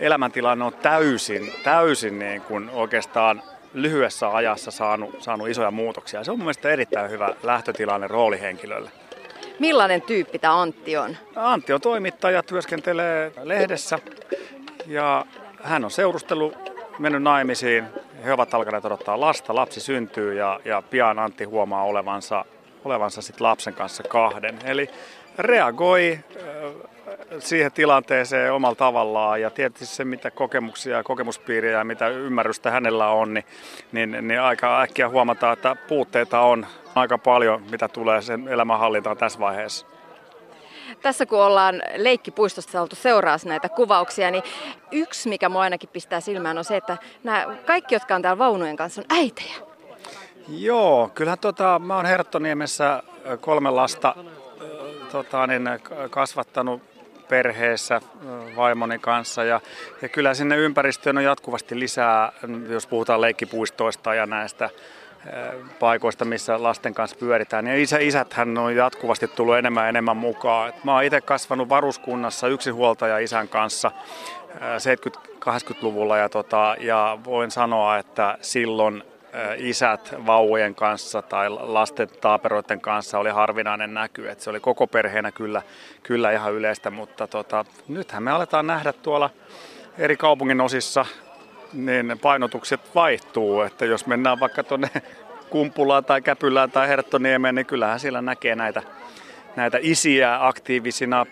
Elämäntilanne 0.00 0.64
on 0.64 0.74
täysin, 0.74 1.52
täysin 1.62 2.18
niin 2.18 2.42
kuin 2.42 2.70
oikeastaan 2.70 3.42
lyhyessä 3.74 4.34
ajassa 4.34 4.70
saanut, 4.70 5.22
saanut 5.22 5.48
isoja 5.48 5.70
muutoksia. 5.70 6.24
Se 6.24 6.30
on 6.30 6.38
mun 6.38 6.44
mielestä 6.44 6.70
erittäin 6.70 7.10
hyvä 7.10 7.34
lähtötilanne 7.42 8.06
roolihenkilölle. 8.08 8.90
Millainen 9.58 10.02
tyyppi 10.02 10.38
tämä 10.38 10.60
Antti 10.60 10.96
on? 10.96 11.16
Antti 11.36 11.72
on 11.72 11.80
toimittaja, 11.80 12.42
työskentelee 12.42 13.32
lehdessä 13.42 13.98
ja 14.86 15.26
hän 15.62 15.84
on 15.84 15.90
seurustellut, 15.90 16.56
mennyt 16.98 17.22
naimisiin. 17.22 17.84
He 18.24 18.32
ovat 18.32 18.54
alkaneet 18.54 18.84
odottaa 18.84 19.20
lasta, 19.20 19.54
lapsi 19.54 19.80
syntyy 19.80 20.34
ja, 20.34 20.60
ja 20.64 20.82
pian 20.90 21.18
Antti 21.18 21.44
huomaa 21.44 21.84
olevansa, 21.84 22.44
olevansa 22.84 23.22
sit 23.22 23.40
lapsen 23.40 23.74
kanssa 23.74 24.02
kahden. 24.02 24.58
Eli 24.64 24.90
reagoi 25.38 26.18
siihen 27.38 27.72
tilanteeseen 27.72 28.52
omalla 28.52 28.74
tavallaan 28.74 29.40
ja 29.40 29.50
tietysti 29.50 29.86
se, 29.86 30.04
mitä 30.04 30.30
kokemuksia 30.30 30.96
ja 30.96 31.02
kokemuspiiriä 31.02 31.78
ja 31.78 31.84
mitä 31.84 32.08
ymmärrystä 32.08 32.70
hänellä 32.70 33.08
on, 33.08 33.34
niin, 33.34 33.44
niin, 33.92 34.28
niin 34.28 34.40
aika 34.40 34.82
äkkiä 34.82 35.08
huomataan, 35.08 35.52
että 35.52 35.76
puutteita 35.88 36.40
on 36.40 36.66
aika 36.94 37.18
paljon, 37.18 37.62
mitä 37.70 37.88
tulee 37.88 38.22
sen 38.22 38.48
elämänhallintaan 38.48 39.16
tässä 39.16 39.38
vaiheessa. 39.38 39.86
Tässä 41.02 41.26
kun 41.26 41.42
ollaan 41.42 41.82
leikkipuistosta 41.96 42.82
oltu 42.82 42.96
seuraa 42.96 43.36
näitä 43.44 43.68
kuvauksia, 43.68 44.30
niin 44.30 44.42
yksi, 44.92 45.28
mikä 45.28 45.48
mua 45.48 45.62
ainakin 45.62 45.88
pistää 45.92 46.20
silmään, 46.20 46.58
on 46.58 46.64
se, 46.64 46.76
että 46.76 46.98
nämä 47.24 47.46
kaikki, 47.66 47.94
jotka 47.94 48.14
on 48.14 48.22
täällä 48.22 48.38
vaunujen 48.38 48.76
kanssa, 48.76 49.00
on 49.00 49.16
äitejä. 49.18 49.54
Joo, 50.48 51.10
kyllähän 51.14 51.38
tota, 51.38 51.78
mä 51.78 51.96
oon 51.96 52.06
Herttoniemessä 52.06 53.02
kolme 53.40 53.70
lasta 53.70 54.14
tota, 55.12 55.46
niin, 55.46 55.68
kasvattanut 56.10 56.93
perheessä 57.28 58.00
vaimoni 58.56 58.98
kanssa 58.98 59.44
ja, 59.44 59.60
ja 60.02 60.08
kyllä 60.08 60.34
sinne 60.34 60.56
ympäristöön 60.56 61.18
on 61.18 61.24
jatkuvasti 61.24 61.80
lisää, 61.80 62.32
jos 62.68 62.86
puhutaan 62.86 63.20
leikkipuistoista 63.20 64.14
ja 64.14 64.26
näistä 64.26 64.70
paikoista, 65.78 66.24
missä 66.24 66.62
lasten 66.62 66.94
kanssa 66.94 67.16
pyöritään. 67.16 67.66
Ja 67.66 67.82
isä, 67.82 67.98
isäthän 67.98 68.58
on 68.58 68.76
jatkuvasti 68.76 69.28
tullut 69.28 69.56
enemmän 69.56 69.84
ja 69.84 69.88
enemmän 69.88 70.16
mukaan. 70.16 70.68
Et 70.68 70.84
mä 70.84 70.94
oon 70.94 71.04
itse 71.04 71.20
kasvanut 71.20 71.68
varuskunnassa 71.68 72.48
yksinhuoltaja 72.48 73.18
isän 73.18 73.48
kanssa 73.48 73.90
70-80-luvulla 74.54 76.18
ja, 76.18 76.28
tota, 76.28 76.76
ja 76.80 77.18
voin 77.24 77.50
sanoa, 77.50 77.98
että 77.98 78.38
silloin 78.40 79.02
isät 79.56 80.14
vauvojen 80.26 80.74
kanssa 80.74 81.22
tai 81.22 81.50
lasten 81.50 82.08
taaperoiden 82.20 82.80
kanssa 82.80 83.18
oli 83.18 83.30
harvinainen 83.30 83.94
näky. 83.94 84.28
Et 84.28 84.40
se 84.40 84.50
oli 84.50 84.60
koko 84.60 84.86
perheenä 84.86 85.32
kyllä, 85.32 85.62
kyllä 86.02 86.32
ihan 86.32 86.52
yleistä, 86.52 86.90
mutta 86.90 87.26
tota, 87.26 87.64
nythän 87.88 88.22
me 88.22 88.30
aletaan 88.30 88.66
nähdä 88.66 88.92
tuolla 88.92 89.30
eri 89.98 90.16
kaupungin 90.16 90.60
osissa 90.60 91.06
niin 91.72 92.18
painotukset 92.22 92.80
vaihtuu. 92.94 93.60
Että 93.60 93.84
jos 93.84 94.06
mennään 94.06 94.40
vaikka 94.40 94.62
tuonne 94.62 94.88
Kumpulaan 95.50 96.04
tai 96.04 96.22
Käpylään 96.22 96.70
tai 96.70 96.88
Herttoniemeen, 96.88 97.54
niin 97.54 97.66
kyllähän 97.66 98.00
siellä 98.00 98.22
näkee 98.22 98.54
näitä, 98.54 98.82
näitä 99.56 99.78
isiä 99.80 100.46
aktiivisina 100.46 101.26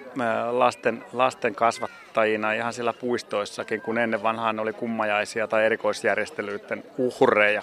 lasten, 0.51 1.05
lasten 1.12 1.55
kasvattajina 1.55 2.53
ihan 2.53 2.73
siellä 2.73 2.93
puistoissakin, 2.93 3.81
kun 3.81 3.99
ennen 3.99 4.23
vanhaan 4.23 4.61
oli 4.61 4.73
kummajaisia 4.73 5.49
tai 5.49 5.65
erikoisjärjestelyiden 5.65 6.85
uhreja. 6.99 7.62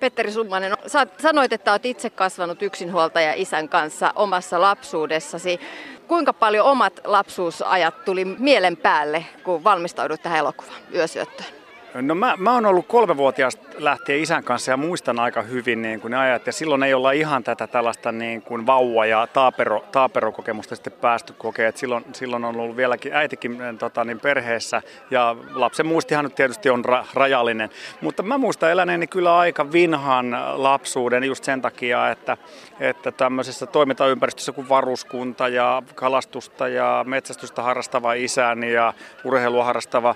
Petteri 0.00 0.32
Summanen, 0.32 0.72
sä 0.86 1.06
sanoit, 1.18 1.52
että 1.52 1.70
olet 1.70 1.86
itse 1.86 2.10
kasvanut 2.10 2.62
yksinhuoltaja 2.62 3.32
isän 3.36 3.68
kanssa 3.68 4.12
omassa 4.16 4.60
lapsuudessasi. 4.60 5.60
Kuinka 6.08 6.32
paljon 6.32 6.66
omat 6.66 7.00
lapsuusajat 7.04 8.04
tuli 8.04 8.24
mielen 8.24 8.76
päälle, 8.76 9.24
kun 9.44 9.64
valmistaudut 9.64 10.22
tähän 10.22 10.38
elokuvaan 10.38 10.80
yösyöttöön? 10.94 11.48
No 11.94 12.14
mä, 12.14 12.34
mä 12.36 12.54
oon 12.54 12.66
ollut 12.66 12.86
kolmevuotiaasta 12.86 13.69
lähtien 13.84 14.20
isän 14.20 14.44
kanssa 14.44 14.70
ja 14.70 14.76
muistan 14.76 15.20
aika 15.20 15.42
hyvin 15.42 15.82
niin 15.82 16.00
kuin 16.00 16.10
ne 16.10 16.16
ajat. 16.16 16.46
Ja 16.46 16.52
silloin 16.52 16.82
ei 16.82 16.94
olla 16.94 17.12
ihan 17.12 17.44
tätä 17.44 17.66
tällaista 17.66 18.12
niin 18.12 18.42
kuin 18.42 18.66
vauva- 18.66 19.06
ja 19.06 19.28
taapero, 19.32 19.84
taaperokokemusta 19.92 20.74
sitten 20.74 20.92
päästy 20.92 21.32
kokea. 21.32 21.72
Silloin, 21.74 22.04
silloin 22.12 22.44
on 22.44 22.56
ollut 22.56 22.76
vieläkin 22.76 23.14
äitikin 23.14 23.58
tota, 23.78 24.04
niin 24.04 24.20
perheessä 24.20 24.82
ja 25.10 25.36
lapsen 25.54 25.86
muistihan 25.86 26.24
nyt 26.24 26.34
tietysti 26.34 26.70
on 26.70 26.84
ra- 26.84 27.06
rajallinen. 27.14 27.70
Mutta 28.00 28.22
mä 28.22 28.38
muistan 28.38 28.70
eläneeni 28.70 29.06
kyllä 29.06 29.38
aika 29.38 29.72
vinhan 29.72 30.36
lapsuuden 30.54 31.24
just 31.24 31.44
sen 31.44 31.62
takia, 31.62 32.10
että, 32.10 32.36
että 32.80 33.12
tämmöisessä 33.12 33.66
toimintaympäristössä 33.66 34.52
kuin 34.52 34.68
varuskunta 34.68 35.48
ja 35.48 35.82
kalastusta 35.94 36.68
ja 36.68 37.04
metsästystä 37.08 37.62
harrastava 37.62 38.12
isäni 38.12 38.72
ja 38.72 38.92
urheilua 39.24 39.64
harrastava 39.64 40.14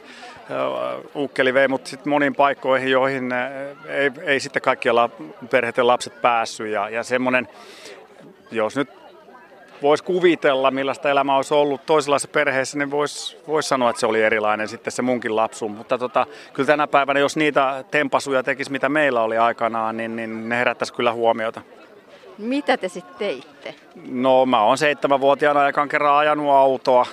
ukkeli 1.14 1.54
vei 1.54 1.68
mut 1.68 1.86
sitten 1.86 2.10
moniin 2.10 2.34
paikkoihin, 2.34 2.90
joihin 2.90 3.32
ei, 3.88 4.10
ei 4.22 4.40
sitten 4.40 4.62
kaikkia 4.62 4.92
perheiden 5.50 5.86
lapset 5.86 6.22
päässyt. 6.22 6.68
Ja, 6.68 6.88
ja 6.88 7.02
semmoinen, 7.02 7.48
jos 8.50 8.76
nyt 8.76 8.88
voisi 9.82 10.04
kuvitella, 10.04 10.70
millaista 10.70 11.10
elämä 11.10 11.36
olisi 11.36 11.54
ollut 11.54 11.86
toisenlaisessa 11.86 12.32
perheessä, 12.32 12.78
niin 12.78 12.90
voisi 12.90 13.36
vois 13.46 13.68
sanoa, 13.68 13.90
että 13.90 14.00
se 14.00 14.06
oli 14.06 14.22
erilainen 14.22 14.68
sitten 14.68 14.92
se 14.92 15.02
munkin 15.02 15.36
lapsu. 15.36 15.68
Mutta 15.68 15.98
tota, 15.98 16.26
kyllä 16.52 16.66
tänä 16.66 16.86
päivänä, 16.86 17.20
jos 17.20 17.36
niitä 17.36 17.84
tempasuja 17.90 18.42
tekisi, 18.42 18.72
mitä 18.72 18.88
meillä 18.88 19.22
oli 19.22 19.38
aikanaan, 19.38 19.96
niin, 19.96 20.16
niin 20.16 20.48
ne 20.48 20.56
herättäisi 20.56 20.94
kyllä 20.94 21.12
huomiota. 21.12 21.62
Mitä 22.38 22.76
te 22.76 22.88
sitten 22.88 23.14
teitte? 23.18 23.74
No 24.08 24.46
mä 24.46 24.62
oon 24.62 24.78
seitsemänvuotiaana 24.78 25.68
ekan 25.68 25.88
kerran 25.88 26.16
ajanut 26.16 26.50
autoa. 26.50 27.06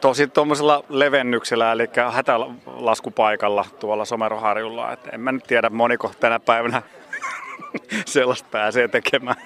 Tosi 0.00 0.26
tuommoisella 0.26 0.84
levennyksellä, 0.88 1.72
eli 1.72 1.88
hätälaskupaikalla 2.12 3.64
tuolla 3.80 4.04
Someroharjulla. 4.04 4.92
Et 4.92 5.00
en 5.12 5.20
mä 5.20 5.32
nyt 5.32 5.44
tiedä, 5.44 5.70
moniko 5.70 6.12
tänä 6.20 6.40
päivänä 6.40 6.82
sellaista 8.06 8.48
pääsee 8.50 8.88
tekemään. 8.88 9.36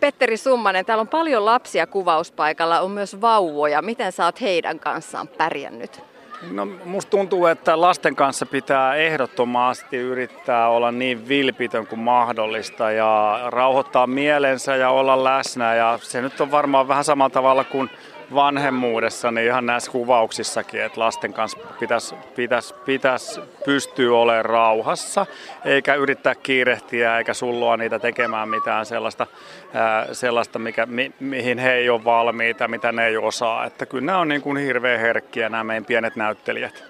Petteri 0.00 0.36
Summanen, 0.36 0.84
täällä 0.84 1.00
on 1.00 1.08
paljon 1.08 1.44
lapsia 1.44 1.86
kuvauspaikalla, 1.86 2.80
on 2.80 2.90
myös 2.90 3.20
vauvoja. 3.20 3.82
Miten 3.82 4.12
sä 4.12 4.24
oot 4.24 4.40
heidän 4.40 4.80
kanssaan 4.80 5.28
pärjännyt? 5.28 6.02
No, 6.50 6.66
musta 6.84 7.10
tuntuu, 7.10 7.46
että 7.46 7.80
lasten 7.80 8.16
kanssa 8.16 8.46
pitää 8.46 8.94
ehdottomasti 8.94 9.96
yrittää 9.96 10.68
olla 10.68 10.92
niin 10.92 11.28
vilpitön 11.28 11.86
kuin 11.86 11.98
mahdollista 11.98 12.90
ja 12.90 13.40
rauhoittaa 13.46 14.06
mielensä 14.06 14.76
ja 14.76 14.90
olla 14.90 15.24
läsnä. 15.24 15.74
Ja 15.74 15.98
se 16.02 16.22
nyt 16.22 16.40
on 16.40 16.50
varmaan 16.50 16.88
vähän 16.88 17.04
samalla 17.04 17.30
tavalla 17.30 17.64
kuin 17.64 17.90
vanhemmuudessa, 18.34 19.30
niin 19.30 19.46
ihan 19.46 19.66
näissä 19.66 19.90
kuvauksissakin, 19.90 20.82
että 20.82 21.00
lasten 21.00 21.32
kanssa 21.32 21.58
pitäisi, 21.80 22.14
pitäisi, 22.36 22.74
pitäisi 22.74 23.40
pystyä 23.64 24.16
olemaan 24.16 24.44
rauhassa, 24.44 25.26
eikä 25.64 25.94
yrittää 25.94 26.34
kiirehtiä 26.34 27.18
eikä 27.18 27.34
sulloa 27.34 27.76
niitä 27.76 27.98
tekemään 27.98 28.48
mitään 28.48 28.86
sellaista, 28.86 29.26
ää, 29.74 30.14
sellaista 30.14 30.58
mikä, 30.58 30.86
mi, 30.86 31.12
mihin 31.20 31.58
he 31.58 31.72
ei 31.72 31.90
ole 31.90 32.04
valmiita, 32.04 32.68
mitä 32.68 32.92
ne 32.92 33.06
ei 33.06 33.16
osaa. 33.16 33.64
Että 33.64 33.86
kyllä 33.86 34.06
nämä 34.06 34.18
on 34.18 34.28
niin 34.28 34.42
kuin 34.42 34.56
hirveän 34.56 35.00
herkkiä 35.00 35.48
nämä 35.48 35.64
meidän 35.64 35.84
pienet 35.84 36.16
näyttelijät. 36.16 36.84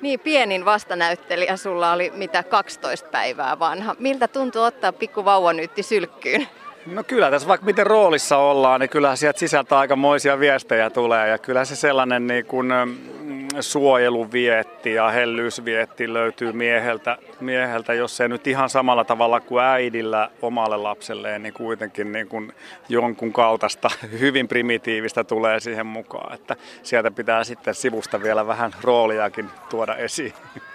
Niin, 0.00 0.20
pienin 0.20 0.64
vastanäyttelijä 0.64 1.56
sulla 1.56 1.92
oli 1.92 2.12
mitä 2.14 2.42
12 2.42 3.08
päivää 3.08 3.58
vanha. 3.58 3.96
Miltä 3.98 4.28
tuntuu 4.28 4.62
ottaa 4.62 4.92
pikku 4.92 5.24
vauvanyytti 5.24 5.82
sylkkyyn? 5.82 6.48
No 6.86 7.04
kyllä 7.04 7.30
tässä 7.30 7.48
vaikka 7.48 7.66
miten 7.66 7.86
roolissa 7.86 8.36
ollaan, 8.36 8.80
niin 8.80 8.90
kyllä 8.90 9.16
sieltä 9.16 9.38
sisältä 9.38 9.78
aikamoisia 9.78 10.40
viestejä 10.40 10.90
tulee 10.90 11.28
ja 11.28 11.38
kyllä 11.38 11.64
se 11.64 11.76
sellainen 11.76 12.26
niin 12.26 12.46
kuin 12.46 12.66
mm, 12.66 13.48
suojeluvietti 13.60 14.94
ja 14.94 15.10
hellyysvietti 15.10 16.12
löytyy 16.12 16.52
mieheltä, 16.52 17.18
mieheltä, 17.40 17.94
jos 17.94 18.16
se 18.16 18.28
nyt 18.28 18.46
ihan 18.46 18.70
samalla 18.70 19.04
tavalla 19.04 19.40
kuin 19.40 19.64
äidillä 19.64 20.30
omalle 20.42 20.76
lapselleen, 20.76 21.42
niin 21.42 21.54
kuitenkin 21.54 22.12
niin 22.12 22.28
kuin 22.28 22.52
jonkun 22.88 23.32
kaltaista 23.32 23.90
hyvin 24.20 24.48
primitiivistä 24.48 25.24
tulee 25.24 25.60
siihen 25.60 25.86
mukaan, 25.86 26.34
että 26.34 26.56
sieltä 26.82 27.10
pitää 27.10 27.44
sitten 27.44 27.74
sivusta 27.74 28.22
vielä 28.22 28.46
vähän 28.46 28.74
rooliakin 28.82 29.50
tuoda 29.70 29.96
esiin. 29.96 30.32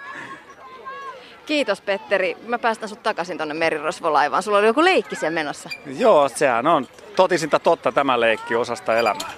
Kiitos 1.48 1.80
Petteri. 1.80 2.36
Mä 2.46 2.58
päästän 2.58 2.88
sut 2.88 3.02
takaisin 3.02 3.38
tonne 3.38 3.54
merirosvolaivaan. 3.54 4.42
Sulla 4.42 4.58
oli 4.58 4.66
joku 4.66 4.84
leikki 4.84 5.16
siellä 5.16 5.34
menossa. 5.34 5.70
Joo, 5.98 6.28
sehän 6.28 6.66
on 6.66 6.86
totisinta 7.16 7.58
totta 7.58 7.92
tämä 7.92 8.20
leikki 8.20 8.54
osasta 8.54 8.96
elämää. 8.98 9.30